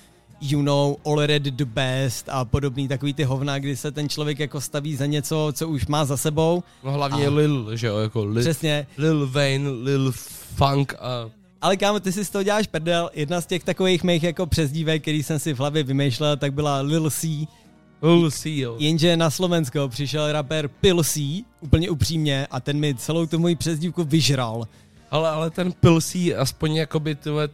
you 0.41 0.61
know, 0.61 0.95
already 1.05 1.51
the 1.51 1.65
best 1.65 2.29
a 2.29 2.45
podobný 2.45 2.87
takový 2.87 3.13
ty 3.13 3.23
hovna, 3.23 3.59
kdy 3.59 3.75
se 3.77 3.91
ten 3.91 4.09
člověk 4.09 4.39
jako 4.39 4.61
staví 4.61 4.95
za 4.95 5.05
něco, 5.05 5.49
co 5.53 5.67
už 5.69 5.85
má 5.87 6.05
za 6.05 6.17
sebou. 6.17 6.63
No 6.83 6.91
hlavně 6.91 7.27
A- 7.27 7.29
Lil, 7.29 7.77
že 7.77 7.87
jo, 7.87 7.97
jako 7.97 8.25
Lil, 8.25 8.41
Přesně. 8.41 8.87
Lil 8.97 9.27
Wayne, 9.27 9.69
Lil 9.69 10.11
Funk 10.55 10.93
a 10.93 11.29
Ale 11.61 11.77
kámo, 11.77 11.99
ty 11.99 12.11
si 12.11 12.25
z 12.25 12.29
toho 12.29 12.43
děláš 12.43 12.67
prdel. 12.67 13.09
Jedna 13.13 13.41
z 13.41 13.45
těch 13.45 13.63
takových 13.63 14.03
mých 14.03 14.23
jako 14.23 14.45
přezdívek, 14.45 15.01
který 15.01 15.23
jsem 15.23 15.39
si 15.39 15.53
v 15.53 15.59
hlavě 15.59 15.83
vymýšlel, 15.83 16.37
tak 16.37 16.53
byla 16.53 16.81
Lil 16.81 17.09
C. 17.09 17.27
Jo. 18.45 18.75
Jenže 18.79 19.17
na 19.17 19.29
Slovensko 19.29 19.89
přišel 19.89 20.31
rapper 20.31 20.67
Pil 20.67 21.03
C, 21.03 21.43
úplně 21.61 21.89
upřímně, 21.89 22.47
a 22.51 22.59
ten 22.59 22.79
mi 22.79 22.95
celou 22.95 23.25
tu 23.25 23.39
moji 23.39 23.55
přezdívku 23.55 24.03
vyžral. 24.03 24.67
Ale, 25.11 25.29
ale 25.29 25.49
ten 25.49 25.71
Pilsí, 25.71 26.35
aspoň 26.35 26.75
jakoby 26.75 27.15
tyhle, 27.15 27.49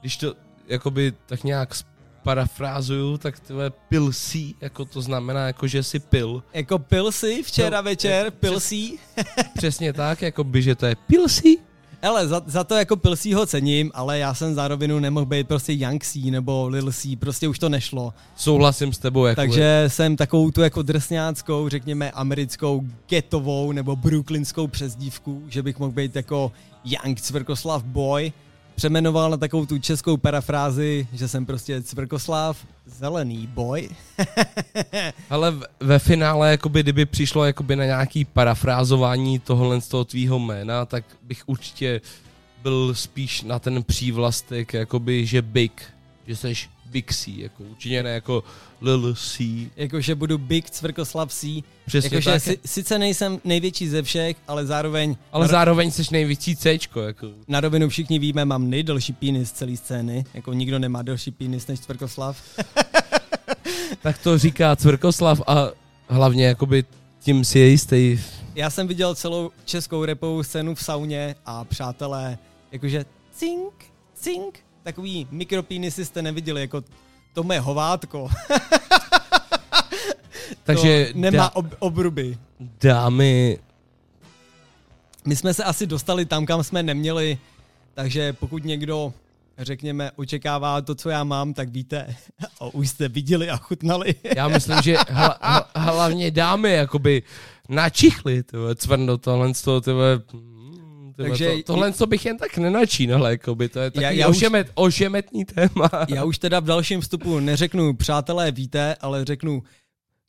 když 0.00 0.16
to 0.16 0.34
jakoby 0.68 1.12
tak 1.26 1.44
nějak 1.44 1.74
parafrázuju, 2.22 3.18
tak 3.18 3.40
tyhle 3.40 3.70
Pilsí, 3.70 4.54
jako 4.60 4.84
to 4.84 5.02
znamená 5.02 5.46
jako, 5.46 5.66
že 5.66 5.82
si 5.82 5.98
pil. 5.98 6.42
Jako 6.52 6.78
Pil 6.78 7.12
C 7.12 7.42
včera 7.42 7.76
No, 7.76 7.82
večer, 7.82 8.24
je- 8.24 8.30
Pil 8.30 8.56
přes-. 8.60 8.98
Přesně 9.56 9.92
tak, 9.92 10.22
jakoby, 10.22 10.62
že 10.62 10.74
to 10.74 10.86
je 10.86 10.96
Pilsí. 10.96 11.58
Hele, 12.02 12.28
za, 12.28 12.42
za 12.46 12.64
to 12.64 12.74
jako 12.74 12.96
Pilsí 12.96 13.34
ho 13.34 13.46
cením, 13.46 13.90
ale 13.94 14.18
já 14.18 14.34
jsem 14.34 14.54
za 14.54 14.68
rovinu 14.68 14.98
nemohl 14.98 15.26
být 15.26 15.48
prostě 15.48 15.72
Yangtze 15.72 16.18
nebo 16.18 16.68
Lil 16.68 16.92
C, 16.92 17.16
prostě 17.16 17.48
už 17.48 17.58
to 17.58 17.68
nešlo. 17.68 18.14
Souhlasím 18.36 18.92
s 18.92 18.98
tebou, 18.98 19.26
jako 19.26 19.36
Takže 19.36 19.84
jsem 19.88 20.16
takovou 20.16 20.50
tu 20.50 20.60
jako 20.60 20.82
drsňáckou, 20.82 21.68
řekněme 21.68 22.10
americkou 22.10 22.82
getovou 23.08 23.72
nebo 23.72 23.96
brooklynskou 23.96 24.66
přezdívku, 24.66 25.42
že 25.48 25.62
bych 25.62 25.78
mohl 25.78 25.92
být 25.92 26.16
jako 26.16 26.52
Young 26.84 27.20
Cvrkoslav 27.20 27.84
Boy, 27.84 28.32
přemenoval 28.80 29.30
na 29.30 29.36
takovou 29.36 29.66
tu 29.66 29.78
českou 29.78 30.16
parafrázi, 30.16 31.08
že 31.12 31.28
jsem 31.28 31.46
prostě 31.46 31.82
Cvrkoslav 31.82 32.66
Zelený 32.86 33.46
Boy. 33.46 33.88
Ale 35.30 35.54
ve 35.80 35.98
finále, 35.98 36.50
jakoby, 36.50 36.82
kdyby 36.82 37.06
přišlo 37.06 37.44
jakoby 37.44 37.76
na 37.76 37.84
nějaký 37.84 38.24
parafrázování 38.24 39.38
tohohle 39.38 39.80
z 39.80 39.88
toho 39.88 40.04
tvýho 40.04 40.38
jména, 40.38 40.86
tak 40.86 41.04
bych 41.22 41.42
určitě 41.46 42.00
byl 42.62 42.94
spíš 42.94 43.42
na 43.42 43.58
ten 43.58 43.82
přívlastek, 43.82 44.72
jakoby, 44.72 45.26
že 45.26 45.42
big, 45.42 45.82
že 46.26 46.36
seš 46.36 46.70
Big 46.90 47.12
C, 47.14 47.30
jako 47.30 47.62
určitě 47.62 48.02
ne 48.02 48.10
jako 48.10 48.44
Lil 48.80 49.14
C. 49.14 49.44
Jakože 49.76 50.14
budu 50.14 50.38
Big 50.38 50.70
Cvrkoslav 50.70 51.32
C. 51.32 51.62
Přesně 51.86 52.06
Jakože 52.06 52.30
tak. 52.30 52.42
si, 52.42 52.58
sice 52.66 52.98
nejsem 52.98 53.40
největší 53.44 53.88
ze 53.88 54.02
všech, 54.02 54.36
ale 54.48 54.66
zároveň 54.66 55.16
Ale 55.32 55.44
na, 55.44 55.50
zároveň 55.50 55.90
seš 55.90 56.10
největší 56.10 56.56
Cčko, 56.56 57.00
jako. 57.00 57.30
na 57.48 57.60
rovinu 57.60 57.88
všichni 57.88 58.18
víme, 58.18 58.44
mám 58.44 58.70
nejdelší 58.70 59.12
penis 59.12 59.52
celé 59.52 59.76
scény. 59.76 60.24
Jako 60.34 60.52
nikdo 60.52 60.78
nemá 60.78 61.02
delší 61.02 61.30
penis 61.30 61.66
než 61.66 61.80
Cvrkoslav. 61.80 62.42
Tak 64.02 64.18
to 64.18 64.38
říká 64.38 64.76
Cvrkoslav 64.76 65.40
a 65.46 65.68
hlavně 66.08 66.46
jakoby 66.46 66.84
tím 67.20 67.44
si 67.44 67.58
je 67.58 67.66
jistý. 67.68 68.18
Já 68.54 68.70
jsem 68.70 68.88
viděl 68.88 69.14
celou 69.14 69.50
českou 69.64 70.04
repovou 70.04 70.42
scénu 70.42 70.74
v 70.74 70.82
sauně 70.84 71.34
a 71.46 71.64
přátelé, 71.64 72.38
jakože 72.72 73.04
cink, 73.32 73.72
cink, 74.14 74.58
takový 74.82 75.26
mikropínisy 75.30 76.04
jste 76.04 76.22
neviděli, 76.22 76.60
jako 76.60 76.84
to 77.34 77.42
moje 77.42 77.60
hovátko. 77.60 78.28
Takže 80.62 81.08
to 81.12 81.18
nemá 81.18 81.36
dá, 81.36 81.50
ob, 81.50 81.66
obruby. 81.78 82.38
dámy, 82.80 83.58
My 85.24 85.36
jsme 85.36 85.54
se 85.54 85.64
asi 85.64 85.86
dostali 85.86 86.24
tam, 86.26 86.46
kam 86.46 86.64
jsme 86.64 86.82
neměli, 86.82 87.38
takže 87.94 88.32
pokud 88.32 88.64
někdo, 88.64 89.12
řekněme, 89.58 90.10
očekává 90.16 90.80
to, 90.80 90.94
co 90.94 91.10
já 91.10 91.24
mám, 91.24 91.54
tak 91.54 91.68
víte, 91.68 92.16
a 92.60 92.64
už 92.66 92.88
jste 92.88 93.08
viděli 93.08 93.50
a 93.50 93.56
chutnali. 93.56 94.14
já 94.36 94.48
myslím, 94.48 94.82
že 94.82 94.96
hla, 95.08 95.38
hla, 95.40 95.70
hlavně 95.76 96.30
dámy 96.30 96.72
jakoby 96.72 97.22
načichli, 97.68 98.42
tyhle, 98.42 98.74
cvrno 98.74 99.18
tohle 99.18 99.54
z 99.54 99.62
toho, 99.62 99.80
tyhle, 99.80 100.22
Takže 101.28 101.50
to, 101.56 101.62
tohle, 101.62 101.92
co 101.92 102.06
bych 102.06 102.26
jen 102.26 102.38
tak 102.38 102.58
nenačínal, 102.58 103.26
jakoby, 103.26 103.68
to 103.68 103.78
je 103.78 103.90
takový 103.90 104.02
Já- 104.04 104.10
já, 104.10 104.16
já 104.16 104.20
já 104.20 104.28
už- 104.28 104.36
ošemet, 104.36 104.70
ošemetný 104.74 105.44
téma. 105.44 105.90
Já 106.08 106.24
už 106.24 106.38
teda 106.38 106.60
v 106.60 106.64
dalším 106.64 107.00
vstupu 107.00 107.40
neřeknu 107.40 107.94
přátelé 107.94 108.52
víte, 108.52 108.94
ale 109.00 109.24
řeknu 109.24 109.62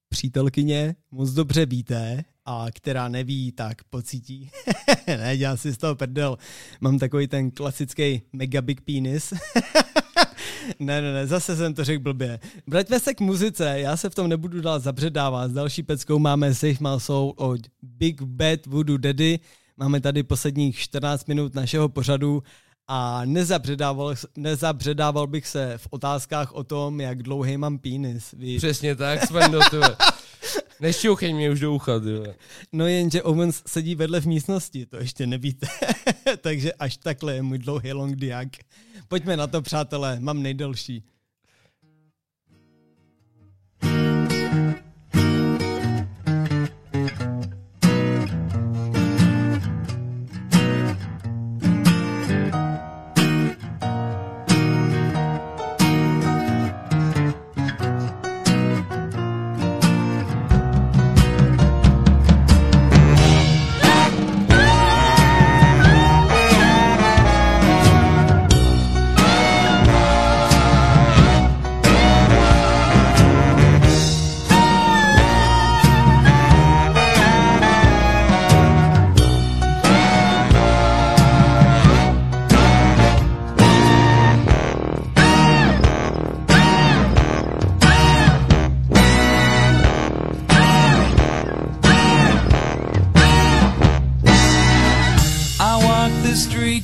přítelkyně 0.10 0.96
moc 1.12 1.30
dobře 1.32 1.66
víte 1.66 2.24
a 2.46 2.66
která 2.74 3.08
neví, 3.08 3.52
tak 3.52 3.84
pocítí. 3.90 4.50
ne, 5.08 5.38
dělám 5.38 5.58
si 5.58 5.72
z 5.72 5.78
toho 5.78 5.96
prdel. 5.96 6.38
Mám 6.82 7.00
takový 7.00 7.28
ten 7.28 7.52
klasický 7.52 8.22
mega 8.34 8.62
big 8.62 8.82
penis. 8.82 9.34
ne, 10.80 11.02
ne, 11.02 11.14
ne, 11.14 11.28
zase 11.28 11.56
jsem 11.56 11.74
to 11.74 11.84
řekl 11.84 12.04
blbě. 12.04 12.40
Vraťme 12.68 13.00
se 13.00 13.14
k 13.14 13.22
muzice, 13.22 13.80
já 13.80 13.98
se 13.98 14.10
v 14.10 14.16
tom 14.16 14.28
nebudu 14.30 14.62
dál 14.62 14.80
zabředávat. 14.80 15.52
S 15.52 15.54
další 15.54 15.84
peckou 15.84 16.20
máme 16.20 16.54
Save 16.56 16.74
My 16.80 16.90
Soul 16.98 17.34
od 17.38 17.60
Big 17.82 18.22
Bad 18.22 18.66
Voodoo 18.66 18.98
Daddy. 18.98 19.40
Máme 19.82 20.02
tady 20.02 20.24
posledních 20.24 20.80
14 20.80 21.28
minut 21.28 21.56
našeho 21.56 21.90
pořadu 21.90 22.44
a 22.88 23.26
nezabředával, 23.26 24.16
nezabředával 24.38 25.28
bych 25.28 25.48
se 25.48 25.78
v 25.78 25.88
otázkách 25.90 26.54
o 26.54 26.64
tom, 26.64 27.02
jak 27.02 27.24
dlouhý 27.24 27.58
mám 27.58 27.78
penis. 27.78 28.32
Víš? 28.38 28.58
Přesně 28.58 28.96
tak, 28.96 29.28
Svendo. 29.28 29.60
Nešťouchej 30.80 31.34
mě 31.34 31.52
už 31.52 31.60
do 31.60 31.74
ucha, 31.74 32.00
ty 32.00 32.14
vole. 32.14 32.36
No 32.72 32.88
jenže 32.88 33.24
Owens 33.24 33.62
sedí 33.68 33.96
vedle 33.96 34.22
v 34.22 34.26
místnosti, 34.26 34.86
to 34.86 34.98
ještě 34.98 35.28
nevíte. 35.28 35.68
Takže 36.42 36.74
až 36.74 36.98
takhle 36.98 37.36
je 37.36 37.42
můj 37.42 37.58
dlouhý 37.58 37.94
long 37.94 38.16
diak. 38.16 38.48
Pojďme 39.08 39.38
na 39.38 39.48
to, 39.48 39.62
přátelé, 39.62 40.20
mám 40.20 40.42
nejdelší. 40.42 41.04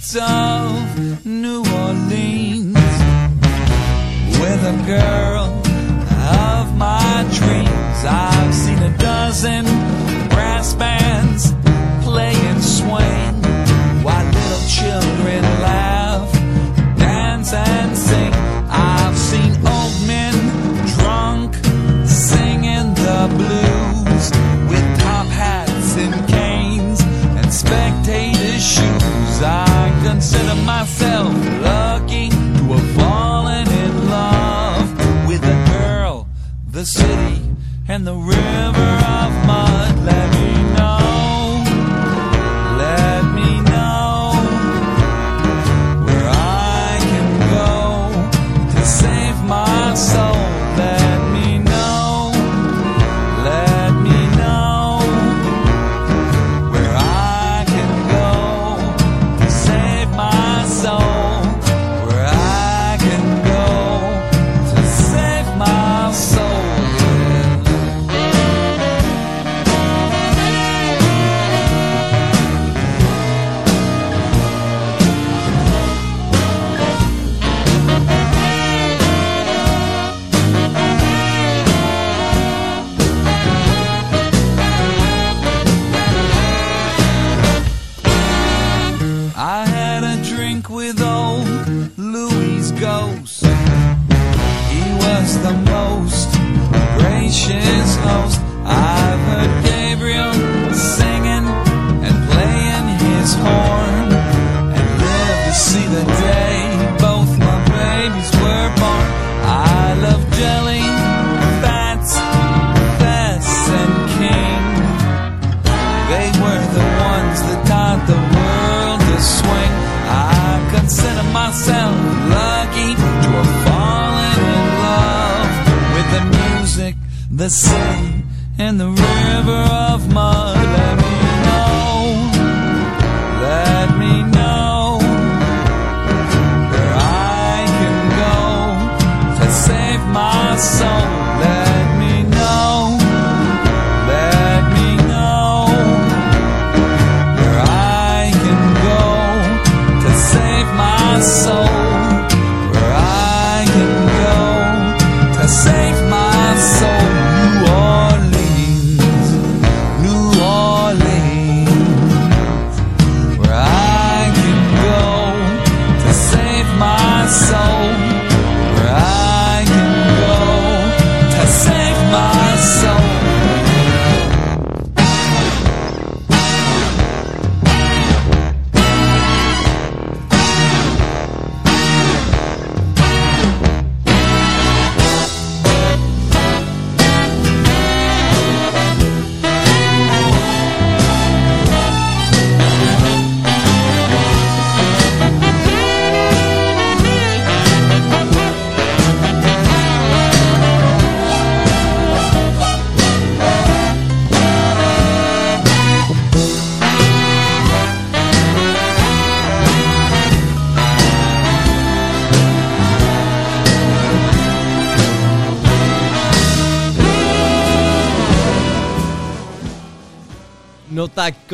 Streets 0.07 0.31
of 0.31 0.46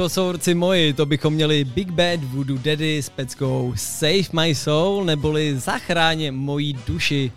Kosourci 0.04 0.54
moji, 0.54 0.94
to 0.94 1.06
bychom 1.06 1.34
měli 1.34 1.64
Big 1.64 1.92
Bad 1.92 2.24
Voodoo 2.24 2.58
Daddy 2.58 3.04
s 3.04 3.10
peckou 3.10 3.74
Save 3.76 4.30
My 4.34 4.56
Soul, 4.56 5.06
neboli 5.06 5.60
Zachráně 5.60 6.32
mojí 6.32 6.74
duši. 6.88 7.32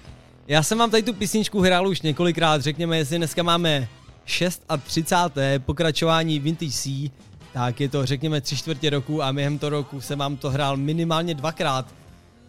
Já 0.49 0.63
jsem 0.63 0.79
vám 0.79 0.91
tady 0.91 1.03
tu 1.03 1.13
písničku 1.13 1.61
hrál 1.61 1.89
už 1.89 2.03
několikrát, 2.03 2.63
řekněme, 2.63 2.99
jestli 2.99 3.19
dneska 3.19 3.43
máme 3.43 3.89
6 4.25 4.63
a 4.69 4.77
30. 4.77 5.17
pokračování 5.59 6.39
Vintage 6.39 6.73
C, 6.73 7.11
tak 7.53 7.81
je 7.81 7.89
to 7.89 8.07
řekněme 8.07 8.41
tři 8.41 8.57
čtvrtě 8.57 8.91
roku 8.91 9.23
a 9.23 9.33
během 9.33 9.59
toho 9.59 9.71
roku 9.71 10.01
jsem 10.01 10.19
vám 10.19 10.37
to 10.37 10.51
hrál 10.51 10.77
minimálně 10.77 11.35
dvakrát. 11.35 11.95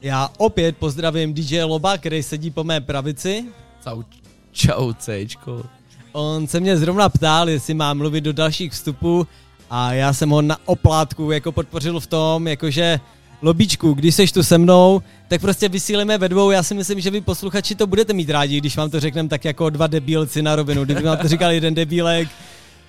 Já 0.01 0.29
opět 0.37 0.77
pozdravím 0.77 1.33
DJ 1.33 1.63
Loba, 1.63 1.97
který 1.97 2.23
sedí 2.23 2.51
po 2.51 2.63
mé 2.63 2.81
pravici. 2.81 3.45
Čau, 3.83 4.03
čau, 4.51 4.93
Cčko. 4.93 5.65
On 6.11 6.47
se 6.47 6.59
mě 6.59 6.77
zrovna 6.77 7.09
ptal, 7.09 7.49
jestli 7.49 7.73
mám 7.73 7.97
mluvit 7.97 8.21
do 8.21 8.33
dalších 8.33 8.71
vstupů 8.71 9.27
a 9.69 9.93
já 9.93 10.13
jsem 10.13 10.29
ho 10.29 10.41
na 10.41 10.57
oplátku 10.65 11.31
jako 11.31 11.51
podpořil 11.51 11.99
v 11.99 12.07
tom, 12.07 12.47
jakože 12.47 12.99
Lobíčku, 13.41 13.93
když 13.93 14.15
seš 14.15 14.31
tu 14.31 14.43
se 14.43 14.57
mnou, 14.57 15.01
tak 15.27 15.41
prostě 15.41 15.69
vysílíme 15.69 16.17
ve 16.17 16.29
dvou. 16.29 16.51
Já 16.51 16.63
si 16.63 16.73
myslím, 16.73 16.99
že 16.99 17.11
vy 17.11 17.21
posluchači 17.21 17.75
to 17.75 17.87
budete 17.87 18.13
mít 18.13 18.29
rádi, 18.29 18.57
když 18.57 18.77
vám 18.77 18.89
to 18.89 18.99
řekneme 18.99 19.29
tak 19.29 19.45
jako 19.45 19.69
dva 19.69 19.87
debílci 19.87 20.41
na 20.41 20.55
rovinu. 20.55 20.85
Kdyby 20.85 21.01
vám 21.01 21.17
to 21.17 21.27
říkal 21.27 21.51
jeden 21.51 21.73
debílek, 21.73 22.29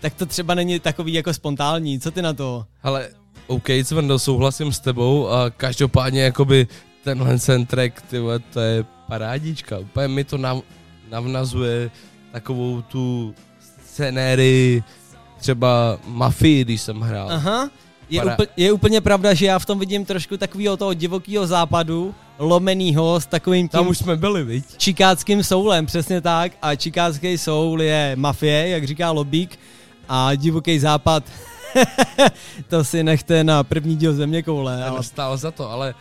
tak 0.01 0.15
to 0.15 0.27
třeba 0.27 0.55
není 0.55 0.81
takový 0.81 1.13
jako 1.13 1.35
spontánní. 1.35 2.01
Co 2.01 2.11
ty 2.11 2.23
na 2.23 2.33
to? 2.33 2.65
Ale 2.83 3.09
OK, 3.47 3.67
Cvrndo, 3.85 4.19
souhlasím 4.19 4.73
s 4.73 4.81
tebou 4.81 5.29
a 5.29 5.51
každopádně 5.51 6.23
jakoby 6.23 6.67
tenhle 7.05 7.39
ten 7.39 7.67
track, 7.67 8.03
ty 8.03 8.19
vole, 8.19 8.39
to 8.39 8.61
je 8.61 8.85
parádička. 9.09 9.79
Úplně 9.79 10.09
mi 10.09 10.25
to 10.25 10.39
nav, 10.39 10.61
navnazuje 11.11 11.91
takovou 12.33 12.83
tu 12.83 13.35
scenérii 13.85 14.83
třeba 15.39 15.99
Mafii, 16.07 16.65
když 16.65 16.81
jsem 16.83 17.01
hrál. 17.01 17.33
Aha. 17.33 17.71
Je, 18.11 18.21
Para- 18.23 18.33
úplně, 18.35 18.49
je 18.57 18.73
úplně 18.73 19.01
pravda, 19.01 19.35
že 19.35 19.47
já 19.47 19.59
v 19.59 19.67
tom 19.67 19.79
vidím 19.79 20.05
trošku 20.05 20.37
takového 20.37 20.77
toho 20.77 20.95
divokého 20.95 21.47
západu, 21.47 22.15
lomenýho 22.39 23.21
s 23.21 23.27
takovým 23.27 23.69
tím 23.69 23.79
Tam 23.79 23.89
už 23.89 23.99
jsme 23.99 24.17
byli, 24.17 24.45
viď? 24.45 24.65
čikáckým 24.77 25.45
soulem, 25.45 25.87
přesně 25.87 26.21
tak. 26.21 26.53
A 26.63 26.75
čikácký 26.75 27.39
soul 27.39 27.83
je 27.83 28.13
mafie, 28.17 28.69
jak 28.69 28.87
říká 28.87 29.11
Lobík, 29.11 29.59
a 30.09 30.35
divoký 30.35 30.79
západ, 30.79 31.25
to 32.69 32.85
si 32.85 33.03
nechte 33.05 33.45
na 33.45 33.65
první 33.65 33.97
díl 33.97 34.13
země 34.15 34.43
koule. 34.43 34.85
Ale 34.85 35.03
stálo 35.03 35.37
za 35.37 35.51
to, 35.51 35.71
ale 35.71 35.95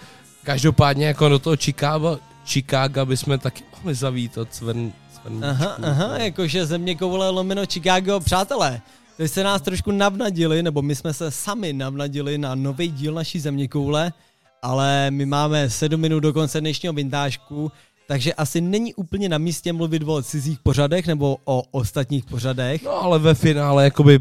každopádně 0.44 1.06
jako 1.08 1.30
do 1.30 1.40
toho 1.40 1.56
Chicago, 1.58 2.20
Chicago 2.46 3.06
bychom 3.06 3.40
taky 3.40 3.64
mohli 3.76 3.96
zavítat 3.96 4.48
Cvrn, 4.52 4.92
Aha, 5.50 5.78
aha, 5.84 6.18
jakože 6.18 6.66
země 6.66 6.96
koule 6.96 7.30
lomeno 7.30 7.66
Chicago, 7.66 8.20
přátelé. 8.20 8.82
To 9.18 9.24
jste 9.24 9.44
nás 9.44 9.62
trošku 9.62 9.92
navnadili, 9.92 10.64
nebo 10.64 10.82
my 10.82 10.96
jsme 10.96 11.14
se 11.14 11.32
sami 11.32 11.74
navnadili 11.74 12.38
na 12.38 12.56
nový 12.56 12.88
díl 12.88 13.14
naší 13.14 13.40
země 13.40 13.68
koule, 13.68 14.14
ale 14.62 15.12
my 15.12 15.26
máme 15.26 15.70
7 15.70 16.02
minut 16.02 16.20
do 16.20 16.34
konce 16.34 16.62
dnešního 16.62 16.94
vintážku, 16.94 17.72
takže 18.08 18.34
asi 18.34 18.62
není 18.62 18.94
úplně 18.94 19.30
na 19.30 19.38
místě 19.38 19.74
mluvit 19.74 20.04
o 20.06 20.22
cizích 20.22 20.60
pořadech 20.60 21.08
nebo 21.08 21.38
o 21.46 21.64
ostatních 21.72 22.26
pořadech. 22.26 22.84
No 22.84 22.92
ale 22.92 23.20
ve 23.20 23.34
finále 23.34 23.84
jakoby 23.84 24.20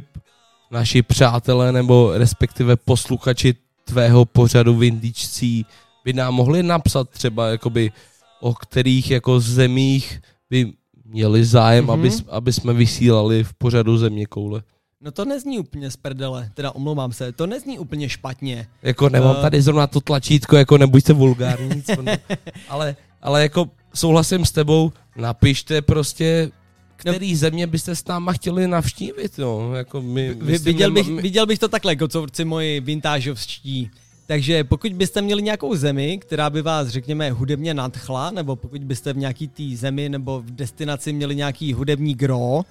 naši 0.71 1.03
přátelé 1.03 1.73
nebo 1.73 2.13
respektive 2.15 2.77
posluchači 2.77 3.55
tvého 3.85 4.25
pořadu 4.25 4.75
Vindičcí 4.77 5.67
by 6.05 6.13
nám 6.13 6.35
mohli 6.35 6.63
napsat 6.63 7.11
třeba 7.11 7.49
jakoby 7.49 7.93
o 8.41 8.55
kterých 8.55 9.11
jako 9.11 9.41
zemích 9.41 10.21
by 10.51 10.73
měli 11.05 11.45
zájem, 11.45 11.85
Mhm. 11.85 11.95
mm-hmm. 12.03 12.07
aby, 12.25 12.31
aby 12.31 12.53
jsme 12.53 12.73
vysílali 12.73 13.45
v 13.45 13.53
pořadu 13.55 13.99
Země 13.99 14.27
koule. 14.27 14.63
No 15.01 15.11
to 15.13 15.25
nezní 15.25 15.59
úplně 15.59 15.91
z 15.91 15.97
prdele, 15.97 16.51
teda 16.55 16.71
omlouvám 16.71 17.13
se, 17.13 17.33
to 17.33 17.47
nezní 17.47 17.79
úplně 17.79 18.09
špatně. 18.09 18.67
Jako 18.83 19.09
nemám 19.09 19.37
Eh. 19.39 19.43
tady 19.43 19.63
zrovna 19.63 19.87
to 19.87 20.01
tlačítko, 20.01 20.57
jako 20.57 20.79
nebuďte 20.79 21.13
vulgární, 21.13 21.69
nic, 21.77 21.87
ale, 22.69 22.97
ale 23.23 23.43
jako 23.43 23.71
souhlasím 23.95 24.45
s 24.45 24.53
tebou, 24.53 24.93
napište 25.17 25.83
prostě, 25.83 26.51
který 26.97 27.37
země 27.37 27.67
byste 27.67 27.97
s 27.97 28.05
náma 28.05 28.33
chtěli 28.33 28.69
navštívit, 28.69 29.39
no, 29.39 29.75
jako 29.75 30.03
my, 30.03 30.35
Vy, 30.35 30.59
viděl, 30.59 30.91
bych, 30.91 31.07
nemá- 31.09 31.23
viděl 31.23 31.47
bych 31.47 31.59
to 31.59 31.69
takhle, 31.69 31.97
kocovci 31.97 32.45
moji 32.45 32.81
vintážovští. 32.81 33.91
Takže 34.27 34.65
pokud 34.65 34.93
byste 34.93 35.23
měli 35.23 35.43
nějakou 35.43 35.75
zemi, 35.77 36.19
která 36.19 36.51
by 36.51 36.63
vás, 36.63 36.89
řekněme, 36.89 37.31
hudebně 37.31 37.75
nadchla, 37.75 38.31
nebo 38.31 38.57
pokud 38.57 38.85
byste 38.85 39.13
v 39.13 39.17
nějaký 39.17 39.49
té 39.49 39.63
zemi 39.77 40.09
nebo 40.09 40.41
v 40.41 40.51
destinaci 40.51 41.13
měli 41.13 41.37
nějaký 41.37 41.73
hudební 41.73 42.15
gro, 42.15 42.63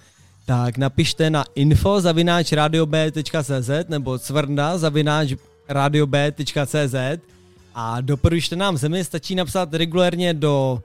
tak 0.46 0.78
napište 0.78 1.30
na 1.30 1.46
info 1.56 2.02
zavináč 2.02 2.54
radiob.cz 2.54 3.90
nebo 3.90 4.18
cvrnda 4.20 4.78
zavináč 4.78 5.34
radiob.cz 5.70 6.96
a 7.76 8.02
doporučte 8.02 8.56
nám 8.56 8.78
zemi, 8.78 9.04
stačí 9.04 9.36
napsat 9.36 9.74
regulérně 9.74 10.34
do 10.34 10.84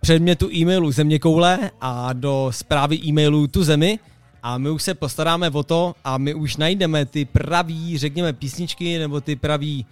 předmětu 0.00 0.50
e-mailu 0.52 0.92
země 0.92 1.18
koule 1.18 1.70
a 1.80 2.12
do 2.12 2.50
zprávy 2.50 2.98
e-mailu 3.06 3.46
tu 3.46 3.64
zemi 3.64 3.98
a 4.42 4.58
my 4.58 4.70
už 4.70 4.82
se 4.82 4.94
postaráme 4.94 5.50
o 5.50 5.62
to 5.62 5.94
a 6.04 6.18
my 6.18 6.34
už 6.34 6.56
najdeme 6.56 7.06
ty 7.06 7.24
pravý, 7.24 7.98
řekněme, 7.98 8.32
písničky 8.32 8.98
nebo 8.98 9.20
ty 9.20 9.36
pravý 9.36 9.86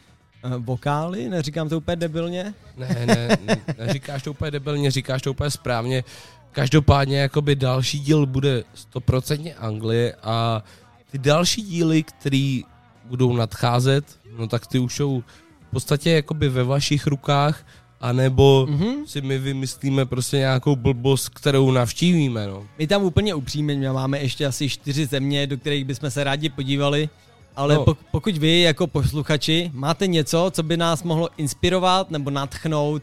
uh, 0.45 0.55
vokály, 0.65 1.29
neříkám 1.29 1.69
to 1.69 1.79
úplně 1.79 1.97
debilně. 1.97 2.55
Ne, 2.77 3.07
ne, 3.07 3.29
ne, 3.47 3.57
neříkáš 3.79 4.23
to 4.23 4.31
úplně 4.31 4.51
debilně, 4.51 4.91
říkáš 4.91 5.23
to 5.23 5.31
úplně 5.31 5.51
správně. 5.51 6.05
Každopádně 6.53 7.19
jakoby 7.19 7.57
další 7.57 7.99
díl 8.01 8.27
bude 8.27 8.65
100% 8.95 9.53
Anglie 9.59 10.15
a 10.23 10.63
ty 11.11 11.19
další 11.19 11.63
díly, 11.63 12.03
které 12.03 12.61
budou 13.05 13.33
nadcházet, 13.37 14.05
no 14.39 14.47
tak 14.47 14.67
ty 14.67 14.79
už 14.79 14.97
jsou 14.97 15.21
v 15.69 15.71
podstatě 15.71 16.11
jakoby 16.11 16.49
ve 16.49 16.65
vašich 16.65 17.07
rukách, 17.07 17.67
anebo 18.01 18.67
Mhm. 18.71 18.81
mm-hmm. 18.83 19.05
si 19.07 19.21
my 19.21 19.39
vymyslíme 19.39 20.07
prostě 20.07 20.37
nějakou 20.37 20.77
blbost, 20.77 21.29
kterou 21.29 21.71
navštívíme, 21.71 22.47
no. 22.47 22.67
My 22.79 22.87
tam 22.87 23.03
úplně 23.03 23.35
upřímně 23.35 23.91
máme 23.93 24.19
ještě 24.19 24.47
asi 24.47 24.69
čtyři 24.69 25.07
země, 25.07 25.47
do 25.47 25.57
kterých 25.59 25.85
bychom 25.85 26.11
se 26.11 26.25
rádi 26.25 26.49
podívali, 26.49 27.09
ale 27.57 27.75
no. 27.75 27.85
pokud 28.11 28.37
vy 28.39 28.61
jako 28.61 28.87
posluchači 28.87 29.71
máte 29.75 30.07
něco, 30.07 30.51
co 30.55 30.63
by 30.63 30.77
nás 30.77 31.03
mohlo 31.03 31.29
inspirovat 31.37 32.11
nebo 32.11 32.31
natchnout, 32.31 33.03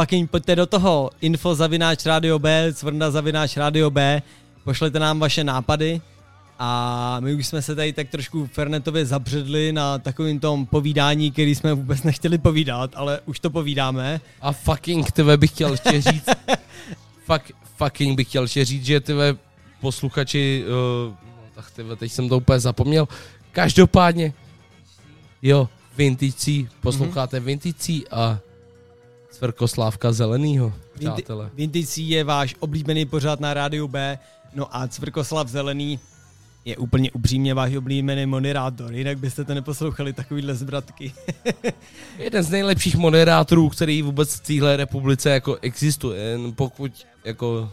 fucking 0.00 0.30
pojďte 0.30 0.56
do 0.56 0.66
toho 0.66 1.10
info 1.20 1.54
zavináč 1.54 2.06
radio 2.06 2.38
B, 2.38 2.72
cvrnda 2.72 3.10
zavináč 3.10 3.56
radio 3.56 3.90
B, 3.90 4.22
pošlete 4.64 4.98
nám 4.98 5.20
vaše 5.20 5.44
nápady 5.44 6.00
a 6.58 7.16
my 7.20 7.34
už 7.34 7.46
jsme 7.46 7.62
se 7.62 7.74
tady 7.74 7.92
tak 7.92 8.08
trošku 8.08 8.46
fernetově 8.46 9.06
zabředli 9.06 9.72
na 9.72 9.98
takovým 9.98 10.40
tom 10.40 10.66
povídání, 10.66 11.30
který 11.30 11.54
jsme 11.54 11.74
vůbec 11.74 12.02
nechtěli 12.02 12.38
povídat, 12.38 12.90
ale 12.94 13.20
už 13.26 13.40
to 13.40 13.50
povídáme. 13.50 14.20
A 14.40 14.52
fucking 14.52 15.12
tebe 15.12 15.36
bych 15.36 15.50
chtěl 15.50 15.70
ještě 15.70 16.00
říct, 16.00 16.28
fuck, 17.24 17.52
fucking 17.76 18.16
bych 18.16 18.28
chtěl 18.28 18.42
ještě 18.42 18.64
říct, 18.64 18.84
že 18.84 19.00
tebe 19.00 19.36
posluchači, 19.80 20.64
uh, 21.08 21.14
tak 21.54 21.70
tebe, 21.70 21.96
teď 21.96 22.12
jsem 22.12 22.28
to 22.28 22.36
úplně 22.36 22.60
zapomněl, 22.60 23.08
každopádně, 23.52 24.32
jo, 25.42 25.68
Vinticí, 25.96 26.68
posloucháte 26.80 27.40
mm-hmm. 27.40 27.44
Vinticí 27.44 28.08
a 28.08 28.38
Cvrkoslávka 29.40 30.12
Zelenýho, 30.12 30.72
přátelé. 30.98 31.50
Vintage 31.54 32.02
je 32.02 32.24
váš 32.24 32.54
oblíbený 32.60 33.06
pořád 33.06 33.40
na 33.40 33.54
rádiu 33.54 33.88
B, 33.88 34.18
no 34.54 34.76
a 34.76 34.88
Cvrkoslav 34.88 35.48
Zelený 35.48 35.98
je 36.64 36.76
úplně 36.76 37.10
upřímně 37.10 37.54
váš 37.54 37.74
oblíbený 37.74 38.26
moderátor, 38.26 38.92
jinak 38.92 39.18
byste 39.18 39.44
to 39.44 39.54
neposlouchali 39.54 40.12
takovýhle 40.12 40.54
zbratky. 40.54 41.12
Jeden 42.18 42.42
z 42.42 42.50
nejlepších 42.50 42.96
moderátorů, 42.96 43.68
který 43.68 44.02
vůbec 44.02 44.34
v 44.34 44.40
téhle 44.40 44.76
republice 44.76 45.30
jako 45.30 45.56
existuje, 45.56 46.20
jen 46.20 46.52
pokud 46.52 46.92
jako 47.24 47.70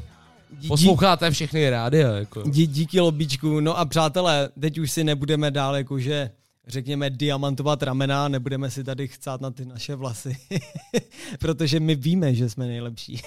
posloucháte 0.68 1.32
všechny 1.32 1.70
rádia, 1.70 2.12
jako. 2.12 2.44
Dí, 2.44 2.68
díky 2.68 3.00
lobičku, 3.00 3.60
no 3.60 3.80
a 3.80 3.86
přátelé, 3.86 4.50
teď 4.60 4.78
už 4.78 4.92
si 4.92 5.04
nebudeme 5.04 5.52
dál 5.52 5.76
jakože 5.76 6.32
řekněme 6.68 7.10
diamantovat 7.10 7.84
ramena, 7.84 8.28
nebudeme 8.28 8.72
si 8.72 8.84
tady 8.84 9.08
chcát 9.08 9.42
na 9.42 9.52
ty 9.52 9.66
naše 9.66 9.96
vlasy, 9.96 10.38
protože 11.40 11.80
my 11.80 11.96
víme, 11.96 12.36
že 12.36 12.50
jsme 12.50 12.68
nejlepší. 12.68 13.22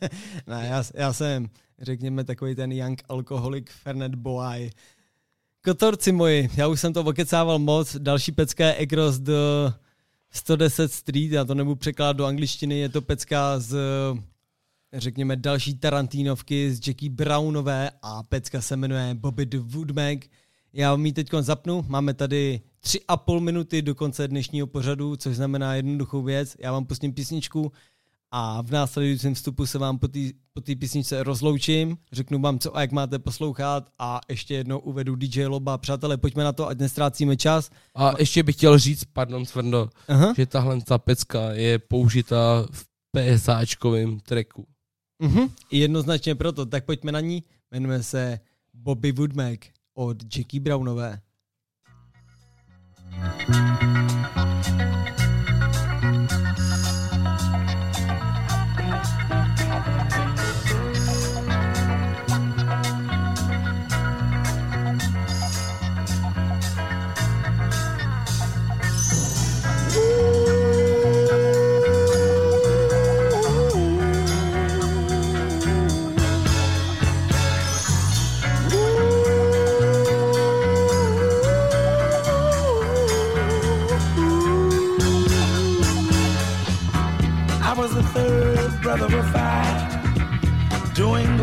ne, 0.46 0.66
já, 0.70 0.84
já 0.94 1.12
jsem, 1.12 1.48
řekněme, 1.78 2.24
takový 2.24 2.54
ten 2.54 2.72
young 2.72 3.02
alcoholic 3.08 3.66
Fernet 3.82 4.14
Boy. 4.14 4.70
Kotorci 5.64 6.12
moji, 6.12 6.50
já 6.56 6.68
už 6.68 6.80
jsem 6.80 6.92
to 6.92 7.02
okecával 7.02 7.58
moc, 7.58 7.96
další 7.96 8.32
pecka 8.32 8.66
je 8.66 8.76
Across 8.76 9.18
the 9.18 9.32
110 10.30 10.92
Street, 10.92 11.32
já 11.32 11.44
to 11.44 11.54
nebudu 11.54 11.76
překládat 11.76 12.16
do 12.16 12.24
angličtiny, 12.24 12.78
je 12.78 12.88
to 12.88 13.02
pecka 13.02 13.58
z 13.58 13.76
řekněme 14.92 15.36
další 15.36 15.78
Tarantinovky 15.78 16.74
z 16.74 16.86
Jackie 16.86 17.10
Brownové 17.10 17.90
a 18.02 18.22
pecka 18.22 18.60
se 18.60 18.76
jmenuje 18.76 19.14
Bobby 19.14 19.46
the 19.46 19.58
Woodmag. 19.58 20.18
Já 20.72 20.90
vám 20.90 21.06
ji 21.06 21.12
teď 21.12 21.30
zapnu, 21.40 21.84
máme 21.88 22.14
tady 22.14 22.60
tři 22.84 23.00
a 23.08 23.16
půl 23.16 23.40
minuty 23.40 23.82
do 23.82 23.94
konce 23.94 24.28
dnešního 24.28 24.66
pořadu, 24.66 25.16
což 25.16 25.36
znamená 25.36 25.74
jednoduchou 25.74 26.22
věc. 26.22 26.56
Já 26.58 26.72
vám 26.72 26.84
pustím 26.84 27.12
písničku 27.12 27.72
a 28.30 28.62
v 28.62 28.70
následujícím 28.70 29.34
vstupu 29.34 29.66
se 29.66 29.78
vám 29.78 29.98
po 29.98 30.08
té 30.08 30.20
po 30.52 30.60
písničce 30.60 31.22
rozloučím, 31.22 31.98
řeknu 32.12 32.40
vám, 32.40 32.58
co 32.58 32.76
a 32.76 32.80
jak 32.80 32.92
máte 32.92 33.18
poslouchat 33.18 33.90
a 33.98 34.20
ještě 34.28 34.54
jednou 34.54 34.78
uvedu 34.78 35.16
DJ 35.16 35.46
Loba. 35.46 35.78
Přátelé, 35.78 36.16
pojďme 36.16 36.44
na 36.44 36.52
to, 36.52 36.68
ať 36.68 36.78
nestrácíme 36.78 37.36
čas. 37.36 37.70
A 37.94 38.12
ještě 38.18 38.42
bych 38.42 38.56
chtěl 38.56 38.78
říct, 38.78 39.04
pardon 39.04 39.46
Svrndo, 39.46 39.90
Aha. 40.08 40.34
že 40.36 40.46
tahle 40.46 40.80
ta 40.80 40.98
pecka 40.98 41.52
je 41.52 41.78
použita 41.78 42.66
v 42.72 42.86
PSAčkovém 43.10 44.20
tracku. 44.20 44.66
Mhm. 45.22 45.48
Jednoznačně 45.70 46.34
proto, 46.34 46.66
tak 46.66 46.84
pojďme 46.84 47.12
na 47.12 47.20
ní. 47.20 47.44
Jmenuje 47.70 48.02
se 48.02 48.40
Bobby 48.74 49.12
Woodmack 49.12 49.64
od 49.94 50.36
Jackie 50.36 50.60
Brownové. 50.60 51.20
I 53.20 53.71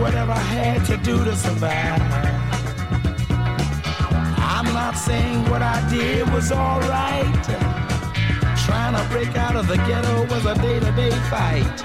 whatever 0.09 0.31
I 0.31 0.45
had 0.57 0.85
to 0.85 0.97
do 0.97 1.23
to 1.23 1.35
survive. 1.35 2.01
I'm 4.55 4.65
not 4.73 4.95
saying 4.97 5.47
what 5.51 5.61
I 5.61 5.77
did 5.87 6.27
was 6.33 6.51
alright. 6.51 7.45
Trying 8.65 8.95
to 8.97 9.03
break 9.13 9.37
out 9.37 9.55
of 9.55 9.67
the 9.67 9.77
ghetto 9.87 10.25
was 10.33 10.43
a 10.47 10.55
day 10.55 10.79
to 10.79 10.91
day 11.01 11.11
fight. 11.29 11.77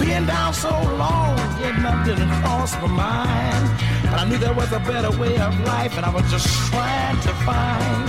Being 0.00 0.24
down 0.24 0.54
so 0.54 0.72
long, 1.04 1.36
getting 1.60 1.84
up 1.84 2.06
didn't 2.06 2.32
cross 2.40 2.72
my 2.80 2.88
mind. 3.04 3.64
But 4.04 4.18
I 4.20 4.24
knew 4.26 4.38
there 4.38 4.54
was 4.54 4.72
a 4.72 4.80
better 4.80 5.12
way 5.20 5.36
of 5.36 5.52
life, 5.72 5.94
and 5.98 6.06
I 6.06 6.10
was 6.16 6.26
just 6.30 6.48
trying 6.70 7.20
to 7.28 7.32
find. 7.48 8.08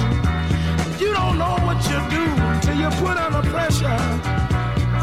You 1.01 1.11
don't 1.11 1.37
know 1.37 1.55
what 1.67 1.79
you 1.91 1.99
do 2.17 2.25
till 2.63 2.77
you 2.83 2.89
put 3.03 3.17
under 3.17 3.43
pressure. 3.49 3.99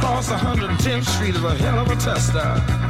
Cross 0.00 0.30
110th 0.30 1.06
Street 1.14 1.34
is 1.34 1.44
a 1.44 1.54
hell 1.56 1.80
of 1.80 1.90
a 1.90 1.96
tester 1.96 2.89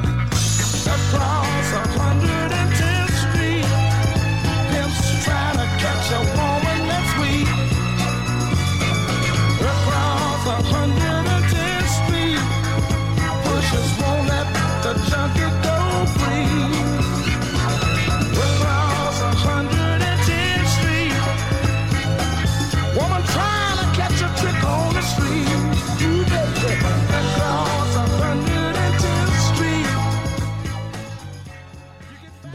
across 1.12 1.72
110. 1.96 2.99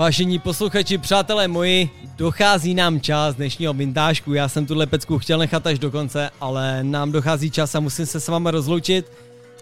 Vážení 0.05 0.39
posluchači, 0.39 0.97
přátelé 0.97 1.47
moji, 1.47 1.89
dochází 2.17 2.73
nám 2.73 3.01
čas 3.01 3.35
dnešního 3.35 3.73
vintážku. 3.73 4.33
Já 4.33 4.49
jsem 4.49 4.65
tuhle 4.65 4.85
pecku 4.87 5.19
chtěl 5.19 5.37
nechat 5.39 5.67
až 5.67 5.79
do 5.79 5.91
konce, 5.91 6.29
ale 6.41 6.83
nám 6.83 7.11
dochází 7.11 7.51
čas 7.51 7.75
a 7.75 7.79
musím 7.79 8.05
se 8.05 8.19
s 8.19 8.27
vámi 8.27 8.51
rozloučit. 8.51 9.11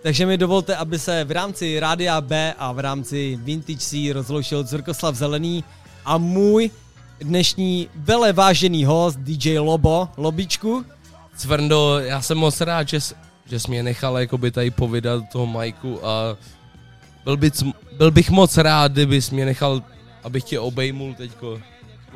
Takže 0.01 0.25
mi 0.25 0.37
dovolte, 0.37 0.75
aby 0.75 0.99
se 0.99 1.23
v 1.23 1.31
rámci 1.31 1.79
Rádia 1.79 2.21
B 2.21 2.53
a 2.57 2.71
v 2.71 2.79
rámci 2.79 3.39
Vintage 3.43 3.79
C 3.79 4.13
rozloučil 4.13 4.63
Zrkoslav 4.63 5.15
Zelený 5.15 5.63
a 6.05 6.17
můj 6.17 6.71
dnešní 7.21 7.87
vele 7.95 8.33
vážený 8.33 8.85
host 8.85 9.19
DJ 9.19 9.59
Lobo, 9.59 10.09
Lobičku. 10.17 10.85
Cvrndo, 11.37 11.99
já 11.99 12.21
jsem 12.21 12.37
moc 12.37 12.61
rád, 12.61 12.89
že, 12.89 13.01
jsi- 13.01 13.15
že 13.45 13.59
jsi 13.59 13.71
mě 13.71 13.83
nechal 13.83 14.17
jakoby 14.17 14.51
tady 14.51 14.71
povydat 14.71 15.23
toho 15.31 15.45
Majku 15.45 16.07
a 16.07 16.37
byl, 17.23 17.37
by, 17.37 17.51
byl 17.97 18.11
bych 18.11 18.29
moc 18.29 18.57
rád, 18.57 18.91
kdybys 18.91 19.29
mě 19.29 19.45
nechal, 19.45 19.81
abych 20.23 20.43
tě 20.43 20.59
obejmul 20.59 21.13
teďko. 21.13 21.59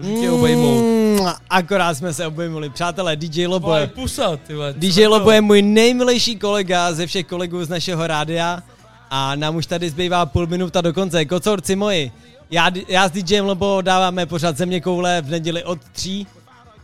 Můžu 0.02 0.22
tě 0.22 0.32
obejmout. 0.32 0.82
Mm, 0.82 1.28
akorát 1.50 1.94
jsme 1.94 2.14
se 2.14 2.28
obejmuli. 2.28 2.70
Přátelé, 2.70 3.16
DJ 3.16 3.48
Lobo 3.48 3.76
je, 3.76 3.88
pusa, 3.88 4.40
DJ. 4.72 5.08
Lobo 5.08 5.32
je 5.32 5.42
můj 5.42 5.62
nejmilejší 5.62 6.36
kolega 6.36 6.94
ze 6.94 7.08
všech 7.08 7.26
kolegů 7.26 7.66
z 7.66 7.70
našeho 7.70 8.08
rádia 8.08 8.64
a 9.10 9.36
nám 9.36 9.56
už 9.56 9.66
tady 9.66 9.90
zbývá 9.90 10.26
půl 10.26 10.48
minuta 10.48 10.82
do 10.82 10.94
konce. 10.94 11.26
Kocorci 11.26 11.76
moji, 11.76 12.12
já, 12.52 12.72
já 12.88 13.08
s 13.08 13.12
DJem 13.12 13.46
Lobo 13.46 13.82
dáváme 13.82 14.26
pořád 14.26 14.58
země 14.58 14.82
koule 14.82 15.22
v 15.22 15.30
neděli 15.30 15.64
od 15.64 15.80
3. 15.92 16.26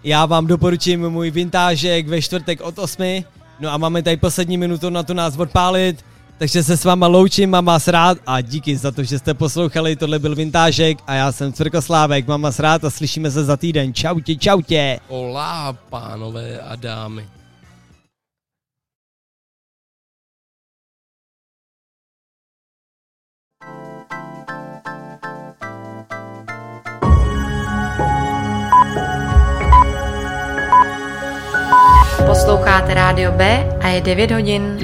Já 0.03 0.25
vám 0.25 0.47
doporučím 0.47 1.09
můj 1.09 1.31
vintážek 1.31 2.07
ve 2.07 2.21
čtvrtek 2.21 2.61
od 2.61 2.79
8. 2.79 3.23
No 3.59 3.69
a 3.69 3.77
máme 3.77 4.03
tady 4.03 4.17
poslední 4.17 4.57
minutu 4.57 4.89
na 4.89 5.03
to 5.03 5.13
nás 5.13 5.37
odpálit. 5.37 6.05
Takže 6.43 6.63
se 6.63 6.77
s 6.77 6.83
váma 6.85 7.07
loučím, 7.07 7.49
mám 7.49 7.65
vás 7.65 7.87
rád 7.87 8.17
a 8.27 8.41
díky 8.41 8.77
za 8.77 8.91
to, 8.91 9.03
že 9.03 9.19
jste 9.19 9.33
poslouchali, 9.33 9.95
tohle 9.95 10.19
byl 10.19 10.35
Vintážek 10.35 10.97
a 11.07 11.13
já 11.13 11.31
jsem 11.31 11.53
Cvrkoslávek, 11.53 12.27
mám 12.27 12.41
vás 12.41 12.59
rád 12.59 12.83
a 12.83 12.89
slyšíme 12.89 13.31
se 13.31 13.43
za 13.43 13.57
týden. 13.57 13.93
Čautě, 13.93 14.35
čautě. 14.35 14.99
Olá, 15.07 15.73
pánové 15.89 16.59
a 16.59 16.75
dámy. 16.75 17.27
Posloucháte 32.25 32.93
Rádio 32.93 33.31
B 33.31 33.69
a 33.81 33.87
je 33.87 34.01
9 34.01 34.31
hodin. 34.31 34.79